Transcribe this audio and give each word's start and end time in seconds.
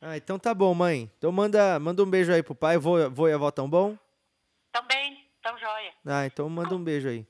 Ah, 0.00 0.16
então 0.16 0.38
tá 0.38 0.54
bom, 0.54 0.72
mãe. 0.72 1.10
Então 1.18 1.30
manda, 1.30 1.78
manda 1.78 2.02
um 2.02 2.08
beijo 2.08 2.32
aí 2.32 2.42
pro 2.42 2.54
pai. 2.54 2.78
Vou, 2.78 3.10
vou 3.10 3.28
e 3.28 3.32
a 3.32 3.34
avó 3.34 3.50
tão 3.50 3.68
bom? 3.68 3.98
Também, 4.72 5.26
tão 5.42 5.58
joia. 5.58 5.92
Ah, 6.06 6.24
então 6.24 6.48
manda 6.48 6.74
um 6.74 6.82
beijo 6.82 7.06
aí. 7.08 7.26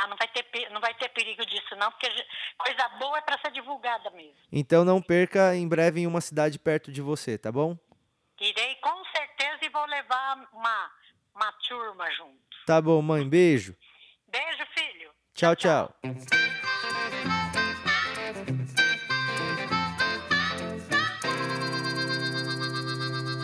Ah, 0.00 0.06
não 0.06 0.16
vai 0.16 0.28
ter, 0.28 0.70
não 0.70 0.80
vai 0.80 0.94
ter 0.94 1.08
perigo 1.10 1.44
disso, 1.46 1.76
não, 1.76 1.90
porque 1.90 2.08
coisa 2.56 2.88
boa 2.98 3.18
é 3.18 3.20
pra 3.20 3.38
ser 3.38 3.50
divulgada 3.52 4.10
mesmo. 4.10 4.34
Então 4.50 4.84
não 4.84 5.00
perca 5.02 5.54
em 5.54 5.68
breve 5.68 6.00
em 6.00 6.06
uma 6.06 6.20
cidade 6.20 6.58
perto 6.58 6.90
de 6.90 7.00
você, 7.02 7.36
tá 7.36 7.52
bom? 7.52 7.76
Irei 8.40 8.74
com 8.76 9.04
certeza 9.16 9.64
e 9.64 9.68
vou 9.68 9.84
levar 9.86 10.48
uma, 10.52 10.90
uma 11.34 11.52
turma 11.68 12.10
junto. 12.12 12.38
Tá 12.66 12.80
bom, 12.80 13.00
mãe, 13.02 13.28
beijo. 13.28 13.76
Beijo, 14.28 14.64
filho. 14.74 15.10
Tchau, 15.34 15.54
tchau. 15.54 15.94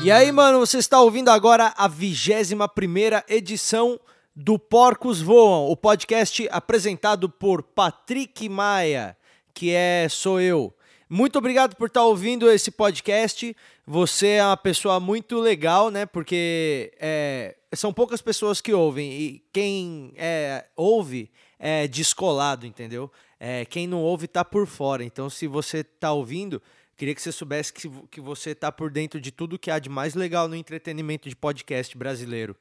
E 0.03 0.13
aí, 0.13 0.31
mano, 0.31 0.61
você 0.61 0.79
está 0.79 1.01
ouvindo 1.01 1.29
agora 1.29 1.75
a 1.77 1.89
21 1.89 2.69
primeira 2.69 3.25
edição 3.29 4.01
do 4.41 4.57
Porcos 4.57 5.21
Voam, 5.21 5.69
o 5.69 5.77
podcast 5.77 6.49
apresentado 6.53 7.29
por 7.29 7.61
Patrick 7.61 8.49
Maia, 8.49 9.17
que 9.53 9.73
é 9.73 10.07
sou 10.09 10.41
eu. 10.41 10.73
Muito 11.11 11.37
obrigado 11.37 11.75
por 11.75 11.89
estar 11.89 12.05
ouvindo 12.05 12.49
esse 12.49 12.71
podcast. 12.71 13.57
Você 13.85 14.29
é 14.35 14.45
uma 14.45 14.57
pessoa 14.57 15.01
muito 15.01 15.41
legal, 15.41 15.91
né? 15.91 16.07
Porque 16.07 16.93
é, 17.01 17.57
são 17.75 17.93
poucas 17.93 18.23
pessoas 18.23 18.61
que 18.61 18.73
ouvem 18.73 19.11
e 19.13 19.45
quem 19.53 20.13
é, 20.17 20.67
ouve 20.77 21.33
é 21.59 21.89
descolado, 21.89 22.65
entendeu? 22.65 23.11
É, 23.41 23.65
quem 23.65 23.89
não 23.89 23.99
ouve 23.99 24.29
tá 24.29 24.45
por 24.45 24.69
fora. 24.69 25.03
Então, 25.03 25.29
se 25.29 25.49
você 25.49 25.83
tá 25.83 26.13
ouvindo, 26.13 26.63
queria 26.97 27.13
que 27.13 27.21
você 27.21 27.33
soubesse 27.33 27.73
que, 27.73 27.91
que 28.09 28.21
você 28.21 28.55
tá 28.55 28.71
por 28.71 28.89
dentro 28.89 29.21
de 29.21 29.33
tudo 29.33 29.59
que 29.59 29.69
há 29.69 29.81
de 29.81 29.89
mais 29.89 30.15
legal 30.15 30.47
no 30.47 30.55
entretenimento 30.55 31.29
de 31.29 31.35
podcast 31.35 31.99
brasileiro, 31.99 32.55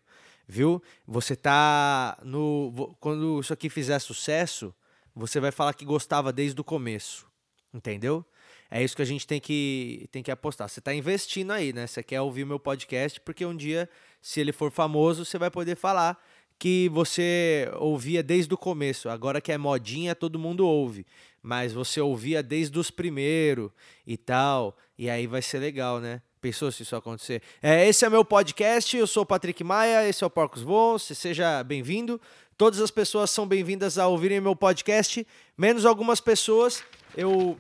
viu? 0.48 0.82
Você 1.06 1.36
tá 1.36 2.18
no 2.24 2.96
quando 3.00 3.40
isso 3.40 3.54
aqui 3.54 3.70
fizer 3.70 4.00
sucesso, 4.00 4.74
você 5.14 5.40
vai 5.40 5.52
falar 5.52 5.74
que 5.74 5.84
gostava 5.84 6.32
desde 6.32 6.60
o 6.62 6.64
começo, 6.64 7.28
entendeu? 7.74 8.26
É 8.70 8.84
isso 8.84 8.96
que 8.96 9.02
a 9.02 9.06
gente 9.06 9.26
tem 9.26 9.40
que, 9.40 10.08
tem 10.12 10.22
que 10.22 10.32
apostar. 10.32 10.68
Você 10.68 10.80
está 10.80 10.94
investindo 10.94 11.52
aí, 11.52 11.72
né? 11.72 11.88
Você 11.88 12.04
quer 12.04 12.22
ouvir 12.22 12.46
meu 12.46 12.60
podcast 12.60 13.20
porque 13.22 13.46
um 13.46 13.56
dia, 13.56 13.90
se 14.22 14.40
ele 14.40 14.52
for 14.52 14.72
famoso, 14.72 15.24
você 15.26 15.38
vai 15.38 15.50
poder 15.50 15.76
falar 15.76 16.22
que 16.60 16.90
você 16.90 17.70
ouvia 17.76 18.22
desde 18.22 18.54
o 18.54 18.58
começo. 18.58 19.10
Agora 19.10 19.40
que 19.40 19.52
é 19.52 19.58
modinha, 19.58 20.16
todo 20.16 20.40
mundo 20.40 20.68
ouve. 20.68 21.06
Mas 21.42 21.72
você 21.72 22.02
ouvia 22.02 22.44
desde 22.44 22.78
os 22.78 22.92
primeiros 22.92 23.72
e 24.06 24.18
tal. 24.18 24.76
E 24.98 25.10
aí 25.10 25.28
vai 25.28 25.42
ser 25.42 25.60
legal, 25.60 26.00
né? 26.00 26.22
Pensou 26.40 26.72
se 26.72 26.84
isso 26.84 26.96
acontecer? 26.96 27.42
É, 27.62 27.88
esse 27.88 28.06
é 28.06 28.10
meu 28.10 28.24
podcast, 28.24 28.96
eu 28.96 29.08
sou 29.08 29.24
o 29.24 29.26
Patrick 29.26 29.64
Maia, 29.64 30.08
esse 30.08 30.24
é 30.24 30.28
o 30.28 30.30
Porcos 30.30 30.62
Voam, 30.62 30.98
se- 31.00 31.16
seja 31.16 31.64
bem-vindo. 31.64 32.22
Todas 32.56 32.80
as 32.80 32.92
pessoas 32.92 33.32
são 33.32 33.48
bem-vindas 33.48 33.98
a 33.98 34.08
ouvirem 34.08 34.40
meu 34.40 34.56
podcast, 34.56 35.26
menos 35.58 35.86
algumas 35.86 36.20
pessoas. 36.22 36.84
Eu 37.16 37.60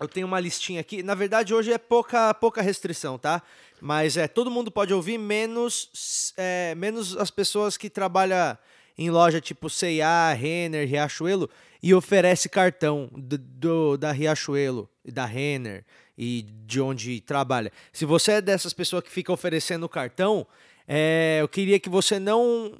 eu 0.00 0.06
tenho 0.06 0.28
uma 0.28 0.38
listinha 0.38 0.80
aqui. 0.80 1.02
Na 1.02 1.14
verdade, 1.14 1.52
hoje 1.52 1.72
é 1.72 1.78
pouca, 1.78 2.32
pouca 2.32 2.62
restrição, 2.62 3.18
tá? 3.18 3.42
Mas 3.80 4.16
é 4.16 4.28
todo 4.28 4.48
mundo 4.50 4.70
pode 4.70 4.94
ouvir, 4.94 5.18
menos, 5.18 6.32
é, 6.36 6.72
menos 6.76 7.16
as 7.16 7.32
pessoas 7.32 7.76
que 7.76 7.90
trabalham 7.90 8.56
em 8.96 9.10
loja 9.10 9.40
tipo 9.40 9.68
C&A, 9.68 10.32
Renner, 10.34 10.88
Riachuelo 10.88 11.50
e 11.82 11.92
oferece 11.94 12.48
cartão 12.48 13.10
do, 13.12 13.36
do- 13.38 13.96
da 13.96 14.12
Riachuelo 14.12 14.88
e 15.04 15.10
da 15.10 15.24
Renner 15.26 15.84
e 16.18 16.44
de 16.66 16.80
onde 16.80 17.20
trabalha. 17.20 17.70
Se 17.92 18.04
você 18.04 18.32
é 18.32 18.40
dessas 18.40 18.72
pessoas 18.72 19.04
que 19.04 19.10
fica 19.10 19.32
oferecendo 19.32 19.88
cartão, 19.88 20.44
é, 20.86 21.38
eu 21.40 21.48
queria 21.48 21.78
que 21.78 21.88
você 21.88 22.18
não, 22.18 22.72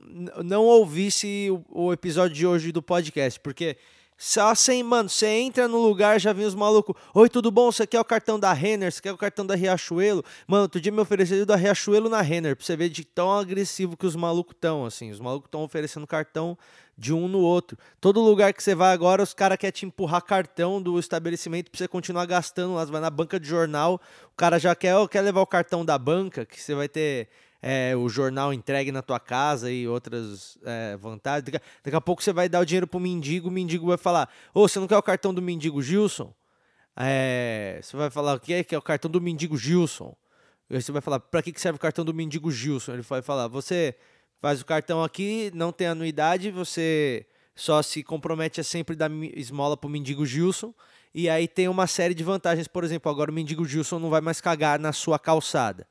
não 0.44 0.64
ouvisse 0.64 1.48
o, 1.50 1.86
o 1.86 1.92
episódio 1.92 2.34
de 2.34 2.46
hoje 2.46 2.72
do 2.72 2.82
podcast, 2.82 3.38
porque 3.38 3.76
só 4.20 4.52
sem, 4.52 4.82
mano, 4.82 5.08
você 5.08 5.28
entra 5.28 5.68
no 5.68 5.78
lugar, 5.78 6.18
já 6.18 6.32
vem 6.32 6.44
os 6.44 6.54
malucos. 6.54 6.96
Oi, 7.14 7.28
tudo 7.28 7.52
bom? 7.52 7.70
Você 7.70 7.86
quer 7.86 8.00
o 8.00 8.04
cartão 8.04 8.36
da 8.36 8.52
Renner? 8.52 8.90
Você 8.90 9.00
quer 9.00 9.12
o 9.12 9.16
cartão 9.16 9.46
da 9.46 9.54
Riachuelo? 9.54 10.24
Mano, 10.44 10.62
outro 10.62 10.80
dia 10.80 10.90
me 10.90 11.00
ofereceram 11.00 11.46
da 11.46 11.54
Riachuelo 11.54 12.08
na 12.08 12.20
Renner, 12.20 12.56
pra 12.56 12.66
você 12.66 12.76
ver 12.76 12.88
de 12.88 13.04
tão 13.04 13.30
agressivo 13.30 13.96
que 13.96 14.04
os 14.04 14.16
malucos 14.16 14.56
estão, 14.56 14.84
assim. 14.84 15.12
Os 15.12 15.20
malucos 15.20 15.46
estão 15.46 15.62
oferecendo 15.62 16.04
cartão 16.04 16.58
de 16.98 17.14
um 17.14 17.28
no 17.28 17.38
outro. 17.38 17.78
Todo 18.00 18.20
lugar 18.20 18.52
que 18.52 18.60
você 18.62 18.74
vai 18.74 18.92
agora, 18.92 19.22
os 19.22 19.32
caras 19.32 19.56
querem 19.56 19.72
te 19.72 19.86
empurrar 19.86 20.20
cartão 20.20 20.82
do 20.82 20.98
estabelecimento 20.98 21.70
pra 21.70 21.78
você 21.78 21.86
continuar 21.86 22.26
gastando 22.26 22.74
lá. 22.74 22.84
Você 22.84 22.90
vai 22.90 23.00
na 23.00 23.08
banca 23.08 23.38
de 23.38 23.46
jornal, 23.46 24.00
o 24.32 24.36
cara 24.36 24.58
já 24.58 24.74
quer, 24.74 24.94
quer 25.08 25.20
levar 25.20 25.40
o 25.40 25.46
cartão 25.46 25.84
da 25.84 25.96
banca, 25.96 26.44
que 26.44 26.60
você 26.60 26.74
vai 26.74 26.88
ter 26.88 27.28
é, 27.62 27.94
o 27.96 28.08
jornal 28.08 28.52
entregue 28.52 28.90
na 28.90 29.00
tua 29.00 29.20
casa 29.20 29.70
e 29.70 29.86
outras 29.86 30.58
é, 30.64 30.96
vantagens. 30.96 31.44
Daqui, 31.44 31.56
a- 31.56 31.62
daqui 31.84 31.96
a 31.96 32.00
pouco 32.00 32.20
você 32.20 32.32
vai 32.32 32.48
dar 32.48 32.60
o 32.60 32.66
dinheiro 32.66 32.86
pro 32.88 32.98
mendigo, 32.98 33.48
o 33.48 33.52
mendigo 33.52 33.86
vai 33.86 33.96
falar: 33.96 34.28
Ô, 34.52 34.66
você 34.66 34.80
não 34.80 34.88
quer 34.88 34.96
o 34.96 35.02
cartão 35.02 35.32
do 35.32 35.40
mendigo 35.40 35.80
Gilson? 35.80 36.34
É, 36.96 37.78
você 37.82 37.96
vai 37.96 38.10
falar: 38.10 38.34
O 38.34 38.40
que 38.40 38.52
é 38.52 38.64
que 38.64 38.74
é 38.74 38.78
o 38.78 38.82
cartão 38.82 39.10
do 39.10 39.20
mendigo 39.20 39.56
Gilson? 39.56 40.16
Aí 40.70 40.82
você 40.82 40.90
vai 40.90 41.00
falar: 41.00 41.20
Pra 41.20 41.42
que 41.42 41.52
que 41.52 41.60
serve 41.60 41.76
o 41.76 41.80
cartão 41.80 42.04
do 42.04 42.12
mendigo 42.12 42.50
Gilson? 42.50 42.94
Ele 42.94 43.02
vai 43.02 43.22
falar: 43.22 43.46
Você 43.48 43.94
faz 44.40 44.60
o 44.60 44.66
cartão 44.66 45.02
aqui, 45.02 45.50
não 45.54 45.72
tem 45.72 45.86
anuidade, 45.86 46.50
você 46.50 47.26
só 47.54 47.82
se 47.82 48.02
compromete 48.02 48.60
a 48.60 48.64
sempre 48.64 48.94
dar 48.94 49.10
esmola 49.34 49.76
pro 49.76 49.90
mendigo 49.90 50.24
Gilson. 50.24 50.72
E 51.14 51.28
aí 51.28 51.48
tem 51.48 51.68
uma 51.68 51.86
série 51.86 52.14
de 52.14 52.22
vantagens. 52.22 52.68
Por 52.68 52.84
exemplo, 52.84 53.10
agora 53.10 53.30
o 53.30 53.34
mendigo 53.34 53.64
Gilson 53.64 53.98
não 53.98 54.10
vai 54.10 54.20
mais 54.20 54.40
cagar 54.40 54.78
na 54.78 54.92
sua 54.92 55.18
calçada. 55.18 55.86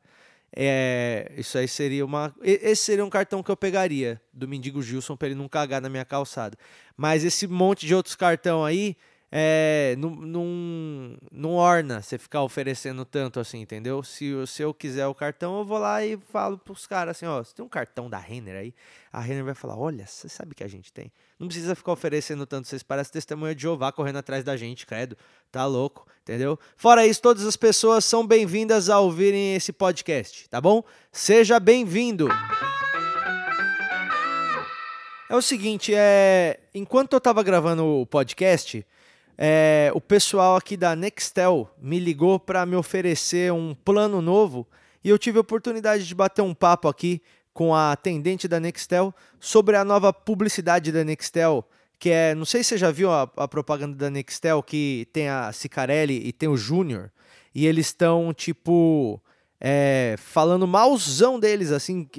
É, 0.55 1.31
isso 1.35 1.57
aí 1.57 1.67
seria 1.67 2.05
uma. 2.05 2.33
Esse 2.41 2.83
seria 2.83 3.03
um 3.03 3.09
cartão 3.09 3.43
que 3.43 3.51
eu 3.51 3.57
pegaria 3.57 4.21
do 4.31 4.47
mendigo 4.47 4.81
Gilson 4.81 5.17
pra 5.17 5.27
ele 5.27 5.35
não 5.35 5.49
cagar 5.49 5.81
na 5.81 5.89
minha 5.89 6.05
calçada. 6.05 6.57
Mas 6.95 7.25
esse 7.25 7.45
monte 7.47 7.85
de 7.85 7.93
outros 7.93 8.15
cartão 8.15 8.63
aí 8.63 8.95
é, 9.29 9.95
não, 9.97 10.11
não, 10.11 11.17
não 11.31 11.53
orna 11.55 12.01
você 12.01 12.17
ficar 12.17 12.43
oferecendo 12.43 13.03
tanto 13.03 13.41
assim, 13.41 13.59
entendeu? 13.59 14.01
Se, 14.01 14.31
se 14.47 14.61
eu 14.61 14.73
quiser 14.73 15.05
o 15.07 15.13
cartão, 15.13 15.57
eu 15.57 15.65
vou 15.65 15.77
lá 15.77 16.05
e 16.05 16.17
falo 16.17 16.57
pros 16.57 16.87
caras 16.87 17.17
assim: 17.17 17.25
ó, 17.25 17.43
você 17.43 17.53
tem 17.53 17.65
um 17.65 17.69
cartão 17.69 18.09
da 18.09 18.17
Renner 18.17 18.55
aí? 18.55 18.73
A 19.11 19.19
Renner 19.19 19.43
vai 19.43 19.53
falar: 19.53 19.77
olha, 19.77 20.05
você 20.05 20.29
sabe 20.29 20.55
que 20.55 20.63
a 20.63 20.67
gente 20.67 20.93
tem. 20.93 21.11
Não 21.37 21.47
precisa 21.47 21.75
ficar 21.75 21.91
oferecendo 21.91 22.45
tanto, 22.45 22.67
vocês 22.69 22.81
parecem 22.81 23.11
testemunha 23.11 23.53
de 23.53 23.63
Jeová 23.63 23.91
correndo 23.91 24.17
atrás 24.17 24.45
da 24.45 24.55
gente, 24.55 24.85
credo. 24.85 25.17
Tá 25.51 25.65
louco, 25.65 26.07
entendeu? 26.21 26.57
Fora 26.77 27.05
isso, 27.05 27.21
todas 27.21 27.45
as 27.45 27.57
pessoas 27.57 28.05
são 28.05 28.25
bem-vindas 28.25 28.89
a 28.89 28.99
ouvirem 28.99 29.55
esse 29.55 29.73
podcast, 29.73 30.47
tá 30.49 30.61
bom? 30.61 30.83
Seja 31.11 31.59
bem-vindo! 31.59 32.29
É 35.29 35.35
o 35.35 35.41
seguinte, 35.41 35.93
é, 35.93 36.61
enquanto 36.73 37.11
eu 37.11 37.19
tava 37.19 37.43
gravando 37.43 37.85
o 37.85 38.05
podcast, 38.05 38.85
é, 39.37 39.91
o 39.93 40.01
pessoal 40.01 40.55
aqui 40.55 40.75
da 40.75 40.95
Nextel 40.95 41.69
me 41.79 41.99
ligou 41.99 42.39
para 42.39 42.65
me 42.65 42.75
oferecer 42.75 43.53
um 43.53 43.75
plano 43.75 44.19
novo 44.19 44.67
e 45.03 45.09
eu 45.09 45.17
tive 45.19 45.37
a 45.37 45.41
oportunidade 45.41 46.07
de 46.07 46.15
bater 46.15 46.41
um 46.41 46.55
papo 46.55 46.87
aqui 46.87 47.21
com 47.53 47.73
a 47.73 47.91
atendente 47.91 48.47
da 48.47 48.59
Nextel 48.59 49.13
sobre 49.39 49.75
a 49.75 49.85
nova 49.85 50.11
publicidade 50.11 50.91
da 50.91 51.03
Nextel, 51.03 51.63
que 51.99 52.09
é, 52.09 52.33
não 52.33 52.45
sei 52.45 52.63
se 52.63 52.69
você 52.69 52.77
já 52.77 52.89
viu 52.89 53.11
a, 53.11 53.29
a 53.37 53.47
propaganda 53.47 53.95
da 53.95 54.09
Nextel 54.09 54.63
que 54.63 55.07
tem 55.13 55.29
a 55.29 55.51
Cicarelli 55.51 56.27
e 56.27 56.31
tem 56.33 56.49
o 56.49 56.57
Júnior 56.57 57.11
e 57.53 57.67
eles 57.67 57.87
estão 57.87 58.33
tipo 58.33 59.21
é, 59.61 60.15
falando 60.17 60.67
malzão 60.67 61.39
deles 61.39 61.71
assim, 61.71 62.09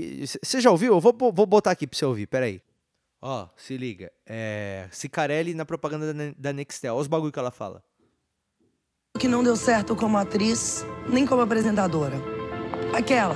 você 0.43 0.61
já 0.61 0.71
ouviu? 0.71 0.95
Eu 0.95 1.01
vou, 1.01 1.15
vou 1.33 1.47
botar 1.47 1.73
aqui 1.73 1.87
para 1.87 1.99
você 1.99 2.05
ouvir, 2.05 2.27
peraí. 2.29 2.61
Ó, 3.21 3.49
se 3.57 3.77
liga. 3.77 4.11
É. 4.27 4.87
Cicarelli 4.93 5.55
na 5.55 5.65
propaganda 5.65 6.07
da, 6.07 6.13
Ne- 6.15 6.35
da 6.39 6.53
Nextel. 6.53 6.95
Olha 6.95 7.01
os 7.01 7.07
bagulho 7.09 7.33
que 7.33 7.39
ela 7.39 7.51
fala. 7.51 7.83
que 9.19 9.27
não 9.27 9.43
deu 9.43 9.57
certo 9.57 9.97
como 9.97 10.17
atriz, 10.17 10.85
nem 11.09 11.27
como 11.27 11.43
apresentadora. 11.43 12.15
Aquela 12.97 13.35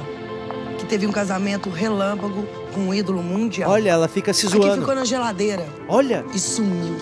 que 0.78 0.86
teve 0.86 1.06
um 1.06 1.12
casamento 1.12 1.68
relâmpago 1.68 2.46
com 2.72 2.80
um 2.82 2.94
ídolo 2.94 3.20
mundial. 3.22 3.70
Olha, 3.70 3.90
ela 3.90 4.06
fica 4.08 4.32
se 4.32 4.46
a 4.46 4.50
que 4.50 4.56
zoando. 4.56 4.80
ficou 4.82 4.94
na 4.94 5.04
geladeira 5.04 5.66
Olha, 5.88 6.24
e 6.32 6.38
sumiu. 6.38 6.96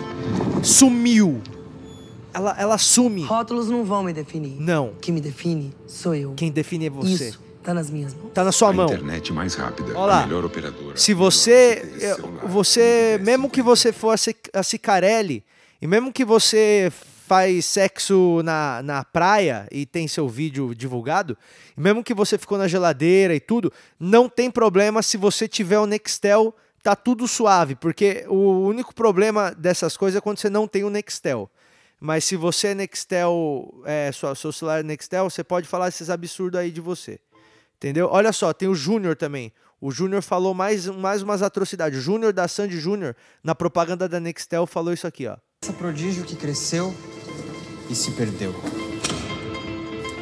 sumiu. 0.65 1.43
Ela, 2.32 2.55
ela 2.59 2.79
sume. 2.79 3.23
Rótulos 3.25 3.69
não 3.69 3.85
vão 3.85 4.03
me 4.05 4.12
definir. 4.12 4.59
Não. 4.61 4.91
O 4.91 4.94
que 4.97 5.11
me 5.12 5.21
define 5.21 5.75
sou 5.87 6.15
eu. 6.15 6.32
Quem 6.35 6.50
define 6.50 6.87
é 6.87 6.91
você. 6.91 7.29
Isso 7.31 7.50
tá 7.62 7.75
nas 7.75 7.91
minhas 7.91 8.15
mãos. 8.15 8.33
Tá 8.33 8.45
na 8.45 8.53
sua 8.53 8.71
a 8.71 8.73
mão. 8.73 8.87
internet 8.87 9.33
mais 9.33 9.55
rápida, 9.55 9.91
Olha 9.91 9.99
lá. 9.99 10.23
a 10.23 10.27
melhor 10.27 10.45
operadora. 10.45 10.97
Se 10.97 11.12
você, 11.15 11.83
na 12.01 12.07
área 12.37 12.49
você, 12.49 13.19
mesmo 13.23 13.49
que 13.51 13.62
você 13.62 13.93
for 13.93 14.11
a 14.11 14.17
Cic- 14.17 14.51
a 14.53 14.62
Cicarelli, 14.62 15.45
e 15.81 15.87
mesmo 15.87 16.12
que 16.12 16.25
você 16.25 16.93
faz 17.27 17.65
sexo 17.65 18.43
na, 18.43 18.83
na 18.83 19.05
praia 19.05 19.69
e 19.71 19.87
tem 19.87 20.09
seu 20.09 20.29
vídeo 20.29 20.75
divulgado, 20.75 21.39
e 21.77 21.81
mesmo 21.81 22.03
que 22.03 22.12
você 22.12 22.37
ficou 22.37 22.59
na 22.59 22.67
geladeira 22.67 23.35
e 23.35 23.41
tudo, 23.41 23.73
não 23.99 24.29
tem 24.29 24.51
problema 24.51 25.03
se 25.03 25.17
você 25.17 25.47
tiver 25.47 25.79
o 25.79 25.87
Nextel, 25.87 26.55
tá 26.83 26.97
tudo 26.97 27.29
suave, 27.29 27.75
porque 27.77 28.25
o 28.29 28.67
único 28.67 28.95
problema 28.95 29.53
dessas 29.53 29.97
coisas 29.97 30.17
é 30.19 30.21
quando 30.21 30.39
você 30.39 30.51
não 30.51 30.67
tem 30.67 30.83
o 30.83 30.91
Nextel. 30.91 31.49
Mas 32.01 32.25
se 32.25 32.35
você 32.35 32.69
é 32.69 32.75
Nextel, 32.75 33.75
é, 33.85 34.11
sua, 34.13 34.35
seu 34.35 34.51
celular 34.51 34.81
é 34.81 34.83
Nextel, 34.83 35.29
você 35.29 35.45
pode 35.45 35.69
falar 35.69 35.89
esses 35.89 36.09
absurdos 36.11 36.59
aí 36.59 36.71
de 36.71 36.81
você. 36.81 37.21
Entendeu? 37.81 38.09
Olha 38.12 38.31
só, 38.31 38.53
tem 38.53 38.69
o 38.69 38.75
Júnior 38.75 39.17
também. 39.17 39.50
O 39.81 39.91
Júnior 39.91 40.21
falou 40.23 40.53
mais, 40.53 40.87
mais 40.87 41.23
umas 41.23 41.41
atrocidades. 41.41 41.99
O 41.99 42.03
Júnior 42.03 42.31
da 42.35 42.47
Sandy 42.47 42.79
Júnior, 42.79 43.17
na 43.43 43.55
propaganda 43.55 44.06
da 44.06 44.21
Nextel, 44.21 44.67
falou 44.67 44.93
isso 44.93 45.06
aqui, 45.06 45.27
ó. 45.27 45.37
Essa 45.65 45.73
prodígio 45.73 46.25
que 46.25 46.37
cresceu 46.37 46.94
e 47.88 47.94
se 47.94 48.11
perdeu. 48.11 48.55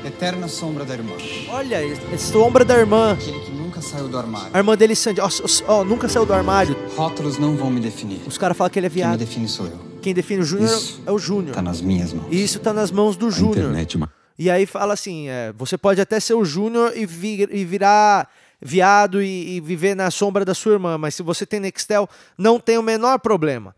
Eterna 0.05 0.46
sombra 0.49 0.84
da 0.84 0.94
irmã. 0.94 1.12
Olha, 1.50 1.81
é 1.84 2.16
sombra 2.16 2.64
da 2.64 2.78
irmã. 2.78 3.12
Aquele 3.14 3.40
que 3.40 3.50
nunca 3.50 3.81
saiu 3.82 4.08
do 4.08 4.16
armário. 4.16 4.50
A 4.55 4.58
irmã 4.58 4.76
dele, 4.76 4.94
Sandy, 4.94 5.20
ó, 5.20 5.28
ó, 5.66 5.84
nunca 5.84 6.08
saiu 6.08 6.25
do 6.25 6.32
armário. 6.32 6.76
Rótulos 6.96 7.37
não 7.38 7.56
vão 7.56 7.70
me 7.70 7.81
definir. 7.81 8.20
Os 8.26 8.38
caras 8.38 8.56
falam 8.56 8.70
que 8.70 8.78
ele 8.78 8.87
é 8.87 8.90
Quem 8.90 9.02
me 9.02 9.08
viado. 9.08 9.19
define 9.19 9.49
sou 9.49 9.66
eu. 9.66 9.78
Quem 10.00 10.14
define 10.14 10.40
o 10.43 10.44
Júnior 10.44 10.81
é 11.05 11.10
o 11.12 11.19
Júnior. 11.19 11.55
Tá 11.55 11.60
nas 11.60 11.81
minhas 11.81 12.12
mãos. 12.12 12.28
E 12.31 12.43
isso 12.43 12.60
tá 12.60 12.72
nas 12.72 12.90
mãos 12.93 13.16
do 13.16 13.31
Júnior. 13.31 13.58
internet 13.66 13.99
ma- 13.99 14.08
E 14.38 14.49
aí 14.50 14.67
fala 14.67 14.94
assim, 14.94 15.29
é, 15.29 15.52
você 15.52 15.76
pode 15.76 16.00
até 16.00 16.20
ser 16.20 16.35
o 16.35 16.44
Júnior 16.44 16.96
e, 16.96 17.05
vi- 17.05 17.49
e 17.50 17.64
virar 17.64 18.31
viado 18.61 19.23
e, 19.23 19.56
e 19.56 19.61
viver 19.61 19.94
na 19.94 20.11
sombra 20.11 20.44
da 20.44 20.55
sua 20.55 20.73
irmã, 20.73 20.96
mas 20.99 21.14
se 21.14 21.23
você 21.23 21.44
tem 21.46 21.61
Nextel, 21.61 22.08
não 22.37 22.58
tem 22.61 22.79
o 22.79 22.82
menor 22.82 23.19
problema. 23.19 23.75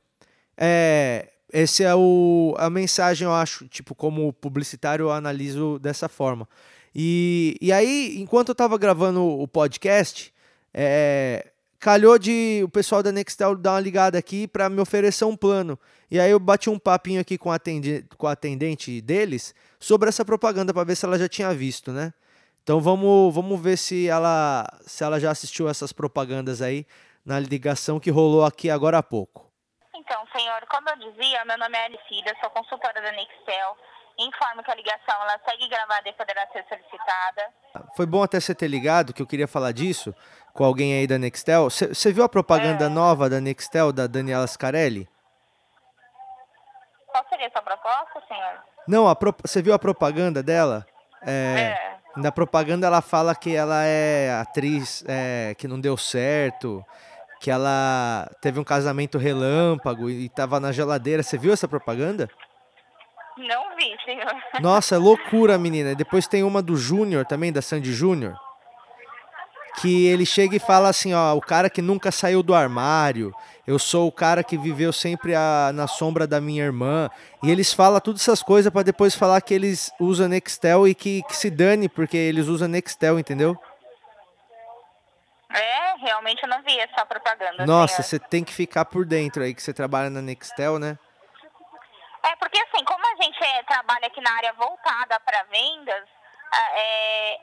É, 0.56 1.28
esse 1.52 1.82
é 1.82 1.94
o, 1.94 2.54
a 2.58 2.68
mensagem, 2.70 3.26
eu 3.26 3.32
acho, 3.32 3.66
tipo, 3.68 3.94
como 3.94 4.32
publicitário 4.32 5.04
eu 5.04 5.10
analiso 5.12 5.78
dessa 5.78 6.08
forma. 6.08 6.48
E, 6.94 7.56
e 7.60 7.72
aí, 7.72 8.16
enquanto 8.20 8.48
eu 8.50 8.54
tava 8.54 8.76
gravando 8.76 9.22
o 9.24 9.46
podcast, 9.48 10.32
é, 10.74 11.46
calhou 11.80 12.18
de 12.18 12.60
o 12.62 12.68
pessoal 12.68 13.02
da 13.02 13.10
Nextel 13.10 13.56
dar 13.56 13.72
uma 13.72 13.80
ligada 13.80 14.18
aqui 14.18 14.46
para 14.46 14.68
me 14.68 14.80
oferecer 14.80 15.24
um 15.24 15.34
plano. 15.34 15.78
E 16.10 16.20
aí 16.20 16.30
eu 16.30 16.38
bati 16.38 16.68
um 16.68 16.78
papinho 16.78 17.20
aqui 17.20 17.38
com 17.38 17.50
a, 17.50 17.54
atendi- 17.54 18.04
com 18.18 18.26
a 18.26 18.32
atendente 18.32 19.00
deles 19.00 19.54
sobre 19.78 20.08
essa 20.10 20.24
propaganda 20.24 20.74
para 20.74 20.84
ver 20.84 20.94
se 20.94 21.06
ela 21.06 21.18
já 21.18 21.28
tinha 21.28 21.52
visto, 21.54 21.90
né? 21.90 22.12
Então 22.62 22.80
vamos, 22.80 23.34
vamos 23.34 23.58
ver 23.58 23.78
se 23.78 24.06
ela, 24.06 24.66
se 24.82 25.02
ela 25.02 25.18
já 25.18 25.30
assistiu 25.30 25.68
essas 25.68 25.92
propagandas 25.92 26.60
aí 26.60 26.86
na 27.24 27.40
ligação 27.40 27.98
que 27.98 28.10
rolou 28.10 28.44
aqui 28.44 28.68
agora 28.68 28.98
há 28.98 29.02
pouco. 29.02 29.50
Então, 29.94 30.22
senhor, 30.36 30.60
como 30.70 30.88
eu 30.90 30.96
dizia, 31.10 31.44
meu 31.44 31.56
nome 31.58 31.76
é 31.78 31.84
Alicida, 31.86 32.34
sou 32.40 32.50
consultora 32.50 33.00
da 33.00 33.12
Nextel. 33.12 33.76
Informo 34.20 34.62
que 34.62 34.70
a 34.70 34.74
ligação 34.74 35.14
ela 35.22 35.40
segue 35.48 35.66
gravada 35.66 36.06
e 36.06 36.12
poderá 36.12 36.46
ser 36.48 36.62
solicitada. 36.68 37.48
Foi 37.96 38.04
bom 38.04 38.22
até 38.22 38.38
você 38.38 38.54
ter 38.54 38.68
ligado, 38.68 39.14
que 39.14 39.22
eu 39.22 39.26
queria 39.26 39.48
falar 39.48 39.72
disso 39.72 40.14
com 40.52 40.62
alguém 40.62 40.92
aí 40.92 41.06
da 41.06 41.16
Nextel. 41.18 41.70
Você 41.70 42.12
viu 42.12 42.22
a 42.22 42.28
propaganda 42.28 42.88
nova 42.90 43.30
da 43.30 43.40
Nextel, 43.40 43.92
da 43.92 44.06
Daniela 44.06 44.46
Scarelli? 44.46 45.08
Qual 47.06 47.24
seria 47.30 47.46
a 47.46 47.50
sua 47.50 47.62
proposta, 47.62 48.22
senhor? 48.28 48.62
Não, 48.86 49.06
você 49.42 49.62
viu 49.62 49.72
a 49.72 49.78
propaganda 49.78 50.42
dela? 50.42 50.86
É, 51.22 51.76
É. 51.76 52.00
Na 52.16 52.32
propaganda 52.32 52.86
ela 52.86 53.00
fala 53.00 53.34
que 53.34 53.54
ela 53.54 53.84
é 53.84 54.32
atriz 54.40 55.04
é, 55.06 55.54
que 55.56 55.68
não 55.68 55.80
deu 55.80 55.96
certo, 55.96 56.84
que 57.40 57.50
ela 57.50 58.28
teve 58.42 58.58
um 58.58 58.64
casamento 58.64 59.16
relâmpago 59.16 60.10
e 60.10 60.28
tava 60.28 60.58
na 60.58 60.72
geladeira. 60.72 61.22
Você 61.22 61.38
viu 61.38 61.52
essa 61.52 61.68
propaganda? 61.68 62.28
Não 63.46 63.76
vi, 63.76 63.96
senhor. 64.04 64.34
Nossa, 64.60 64.94
é 64.94 64.98
loucura, 64.98 65.56
menina. 65.58 65.94
Depois 65.94 66.26
tem 66.26 66.42
uma 66.42 66.60
do 66.62 66.76
Júnior 66.76 67.24
também, 67.24 67.52
da 67.52 67.62
Sandy 67.62 67.92
Júnior. 67.92 68.34
Que 69.80 70.06
ele 70.06 70.26
chega 70.26 70.56
e 70.56 70.58
fala 70.60 70.88
assim, 70.88 71.14
ó, 71.14 71.32
o 71.34 71.40
cara 71.40 71.70
que 71.70 71.80
nunca 71.80 72.10
saiu 72.10 72.42
do 72.42 72.54
armário, 72.54 73.32
eu 73.66 73.78
sou 73.78 74.08
o 74.08 74.12
cara 74.12 74.42
que 74.42 74.58
viveu 74.58 74.92
sempre 74.92 75.34
a- 75.34 75.70
na 75.72 75.86
sombra 75.86 76.26
da 76.26 76.40
minha 76.40 76.64
irmã. 76.64 77.08
E 77.42 77.50
eles 77.50 77.72
falam 77.72 78.00
todas 78.00 78.20
essas 78.20 78.42
coisas 78.42 78.70
pra 78.72 78.82
depois 78.82 79.14
falar 79.14 79.40
que 79.40 79.54
eles 79.54 79.90
usam 80.00 80.28
Nextel 80.28 80.86
e 80.88 80.94
que, 80.94 81.22
que 81.22 81.36
se 81.36 81.48
dane, 81.50 81.88
porque 81.88 82.16
eles 82.16 82.46
usam 82.48 82.68
Nextel, 82.68 83.18
entendeu? 83.18 83.56
É, 85.52 85.96
realmente 85.98 86.42
eu 86.42 86.48
não 86.48 86.62
vi 86.62 86.78
essa 86.78 87.04
propaganda. 87.06 87.64
Nossa, 87.66 88.02
senhor. 88.02 88.04
você 88.08 88.18
tem 88.18 88.44
que 88.44 88.52
ficar 88.52 88.84
por 88.84 89.04
dentro 89.06 89.42
aí, 89.42 89.54
que 89.54 89.62
você 89.62 89.72
trabalha 89.72 90.10
na 90.10 90.20
Nextel, 90.20 90.78
né? 90.78 90.98
É 92.22 92.36
porque 92.36 92.58
assim, 92.58 92.84
como 92.84 93.04
a 93.06 93.22
gente 93.22 93.42
é, 93.42 93.62
trabalha 93.64 94.06
aqui 94.06 94.20
na 94.20 94.32
área 94.36 94.52
voltada 94.52 95.18
para 95.20 95.42
vendas, 95.50 96.04
a- 96.52 96.78
é, 96.78 97.38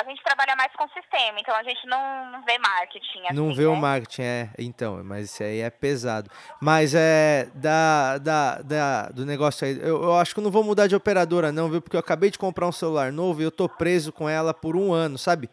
a 0.00 0.04
gente 0.04 0.22
trabalha 0.22 0.54
mais 0.56 0.72
com 0.74 0.88
sistema, 0.88 1.38
então 1.40 1.54
a 1.54 1.62
gente 1.62 1.84
não, 1.86 2.26
não 2.30 2.44
vê 2.44 2.58
marketing. 2.58 3.22
Não 3.32 3.48
assim, 3.48 3.56
vê 3.56 3.66
o 3.66 3.74
né? 3.74 3.80
marketing, 3.80 4.22
é. 4.22 4.48
Então, 4.58 5.02
mas 5.04 5.30
isso 5.30 5.42
aí 5.42 5.60
é 5.60 5.70
pesado. 5.70 6.30
Mas 6.60 6.94
é 6.94 7.48
da, 7.54 8.18
da, 8.18 8.62
da, 8.62 9.02
do 9.08 9.26
negócio 9.26 9.66
aí. 9.66 9.78
Eu, 9.80 10.02
eu 10.02 10.16
acho 10.16 10.32
que 10.34 10.40
eu 10.40 10.44
não 10.44 10.50
vou 10.50 10.62
mudar 10.62 10.86
de 10.86 10.94
operadora, 10.94 11.50
não, 11.52 11.68
viu? 11.68 11.80
Porque 11.82 11.96
eu 11.96 12.00
acabei 12.00 12.30
de 12.30 12.38
comprar 12.38 12.66
um 12.66 12.72
celular 12.72 13.10
novo 13.12 13.40
e 13.40 13.44
eu 13.44 13.50
tô 13.50 13.68
preso 13.68 14.12
com 14.12 14.28
ela 14.28 14.54
por 14.54 14.76
um 14.76 14.92
ano, 14.92 15.18
sabe? 15.18 15.50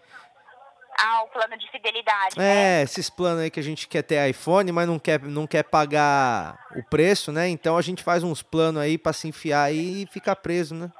Ah, 1.00 1.24
o 1.24 1.28
plano 1.28 1.56
de 1.58 1.70
fidelidade. 1.70 2.38
né? 2.38 2.80
É, 2.80 2.82
esses 2.82 3.08
planos 3.10 3.42
aí 3.42 3.52
que 3.52 3.60
a 3.60 3.64
gente 3.64 3.88
quer 3.88 4.02
ter 4.02 4.28
iPhone, 4.30 4.72
mas 4.72 4.88
não 4.88 4.98
quer, 4.98 5.22
não 5.22 5.46
quer 5.46 5.64
pagar 5.64 6.58
o 6.76 6.84
preço, 6.84 7.32
né? 7.32 7.48
Então 7.48 7.78
a 7.78 7.82
gente 7.82 8.02
faz 8.02 8.24
uns 8.24 8.42
planos 8.42 8.82
aí 8.82 8.98
pra 8.98 9.14
se 9.14 9.28
enfiar 9.28 9.64
aí 9.64 10.04
e 10.04 10.08
ficar 10.08 10.36
preso, 10.36 10.74
né? 10.74 10.92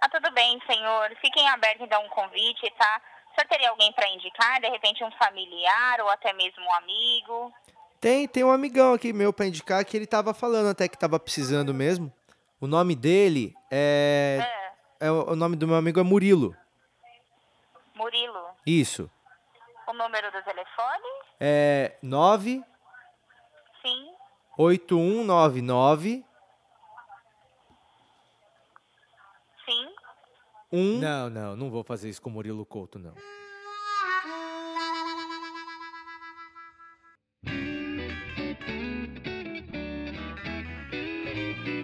Ah, 0.00 0.08
tudo 0.08 0.32
bem, 0.32 0.58
senhor. 0.66 1.10
Fiquem 1.20 1.46
abertos 1.50 1.86
então 1.86 2.02
um 2.02 2.08
convite, 2.08 2.72
tá? 2.78 3.00
O 3.30 3.34
senhor 3.34 3.48
teria 3.48 3.70
alguém 3.70 3.92
para 3.92 4.08
indicar, 4.08 4.60
de 4.60 4.68
repente 4.68 5.04
um 5.04 5.10
familiar 5.12 6.00
ou 6.00 6.08
até 6.08 6.32
mesmo 6.32 6.62
um 6.64 6.74
amigo? 6.74 7.52
Tem, 8.00 8.26
tem 8.26 8.42
um 8.42 8.50
amigão 8.50 8.94
aqui 8.94 9.12
meu 9.12 9.32
pra 9.32 9.46
indicar 9.46 9.84
que 9.84 9.96
ele 9.96 10.06
tava 10.06 10.34
falando 10.34 10.68
até 10.68 10.88
que 10.88 10.98
tava 10.98 11.20
precisando 11.20 11.72
mesmo. 11.72 12.12
O 12.60 12.66
nome 12.66 12.96
dele 12.96 13.54
é. 13.70 14.40
É, 15.00 15.06
é 15.06 15.10
o 15.10 15.36
nome 15.36 15.56
do 15.56 15.68
meu 15.68 15.76
amigo 15.76 16.00
é 16.00 16.02
Murilo. 16.02 16.56
Murilo. 17.94 18.51
Isso. 18.66 19.10
O 19.88 19.92
número 19.92 20.30
do 20.30 20.42
telefone? 20.42 21.08
É 21.40 21.96
9 22.02 22.62
Sim. 23.82 24.14
8199 24.56 26.24
Sim. 29.64 29.94
1 30.70 30.98
Não, 31.00 31.28
não, 31.28 31.56
não 31.56 31.70
vou 31.70 31.82
fazer 31.82 32.08
isso 32.08 32.22
com 32.22 32.30
o 32.30 32.32
Murilo 32.32 32.64
Couto 32.64 32.98
não. 32.98 33.14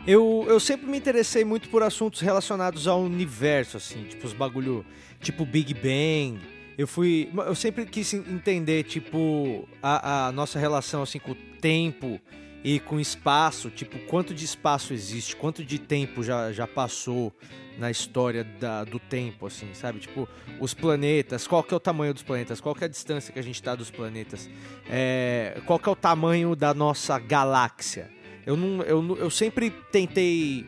Eu, 0.07 0.47
eu 0.49 0.59
sempre 0.59 0.87
me 0.87 0.97
interessei 0.97 1.45
muito 1.45 1.69
por 1.69 1.83
assuntos 1.83 2.23
relacionados 2.23 2.89
ao 2.89 3.01
universo, 3.01 3.77
assim, 3.77 4.05
tipo 4.05 4.27
os 4.27 4.33
bagulho, 4.33 4.87
tipo 5.21 5.45
Big 5.45 5.75
Bang. 5.75 6.58
Eu 6.79 6.87
fui, 6.87 7.29
eu 7.35 7.57
sempre 7.57 7.85
quis 7.85 8.15
entender, 8.15 8.85
tipo, 8.85 9.69
a, 9.83 10.29
a 10.29 10.33
nossa 10.33 10.61
relação 10.61 11.03
assim 11.03 11.19
com 11.19 11.33
o 11.33 11.35
tempo 11.61 12.21
e 12.63 12.79
com 12.79 13.01
espaço, 13.01 13.69
tipo, 13.69 13.99
quanto 14.07 14.33
de 14.33 14.45
espaço 14.45 14.95
existe, 14.95 15.35
quanto 15.35 15.65
de 15.65 15.77
tempo 15.77 16.23
já, 16.23 16.53
já 16.53 16.69
passou 16.69 17.33
na 17.79 17.91
história 17.91 18.45
da, 18.45 18.85
do 18.85 19.01
tempo, 19.01 19.47
assim, 19.47 19.75
sabe? 19.75 19.99
Tipo, 19.99 20.29
os 20.61 20.73
planetas, 20.73 21.49
qual 21.49 21.65
que 21.65 21.75
é 21.75 21.77
o 21.77 21.81
tamanho 21.81 22.15
dos 22.15 22.23
planetas, 22.23 22.61
qual 22.61 22.77
que 22.77 22.85
é 22.85 22.87
a 22.87 22.91
distância 22.91 23.33
que 23.33 23.41
a 23.41 23.43
gente 23.43 23.61
tá 23.61 23.75
dos 23.75 23.91
planetas, 23.91 24.49
é, 24.89 25.61
qual 25.67 25.81
que 25.81 25.89
é 25.89 25.93
o 25.93 25.97
tamanho 25.97 26.55
da 26.55 26.73
nossa 26.73 27.19
galáxia. 27.19 28.09
Eu, 28.47 28.57
não, 28.57 28.83
eu, 28.83 29.17
eu 29.19 29.31
sempre 29.31 29.71
tentei 29.71 30.65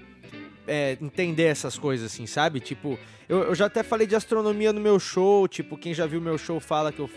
é, 0.67 0.97
entender 1.01 1.45
essas 1.45 1.79
coisas, 1.79 2.13
assim, 2.13 2.27
sabe? 2.27 2.61
Tipo, 2.61 2.99
eu, 3.29 3.43
eu 3.45 3.55
já 3.55 3.67
até 3.67 3.83
falei 3.83 4.07
de 4.07 4.15
astronomia 4.15 4.73
no 4.73 4.81
meu 4.81 4.99
show, 4.99 5.47
tipo, 5.49 5.77
quem 5.77 5.95
já 5.95 6.07
viu 6.07 6.21
meu 6.21 6.39
show 6.39 6.61
fala 6.61 6.93
que 6.93 7.01
eu 7.01 7.11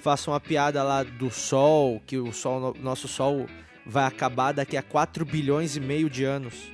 faço 0.00 0.30
uma 0.30 0.40
piada 0.40 0.82
lá 0.82 1.02
do 1.02 1.30
Sol, 1.30 2.02
que 2.06 2.18
o 2.18 2.32
Sol, 2.32 2.74
nosso 2.80 3.06
Sol 3.06 3.46
vai 3.86 4.04
acabar 4.04 4.52
daqui 4.52 4.76
a 4.76 4.82
4 4.82 5.24
bilhões 5.24 5.76
e 5.76 5.80
meio 5.80 6.10
de 6.10 6.24
anos. 6.24 6.70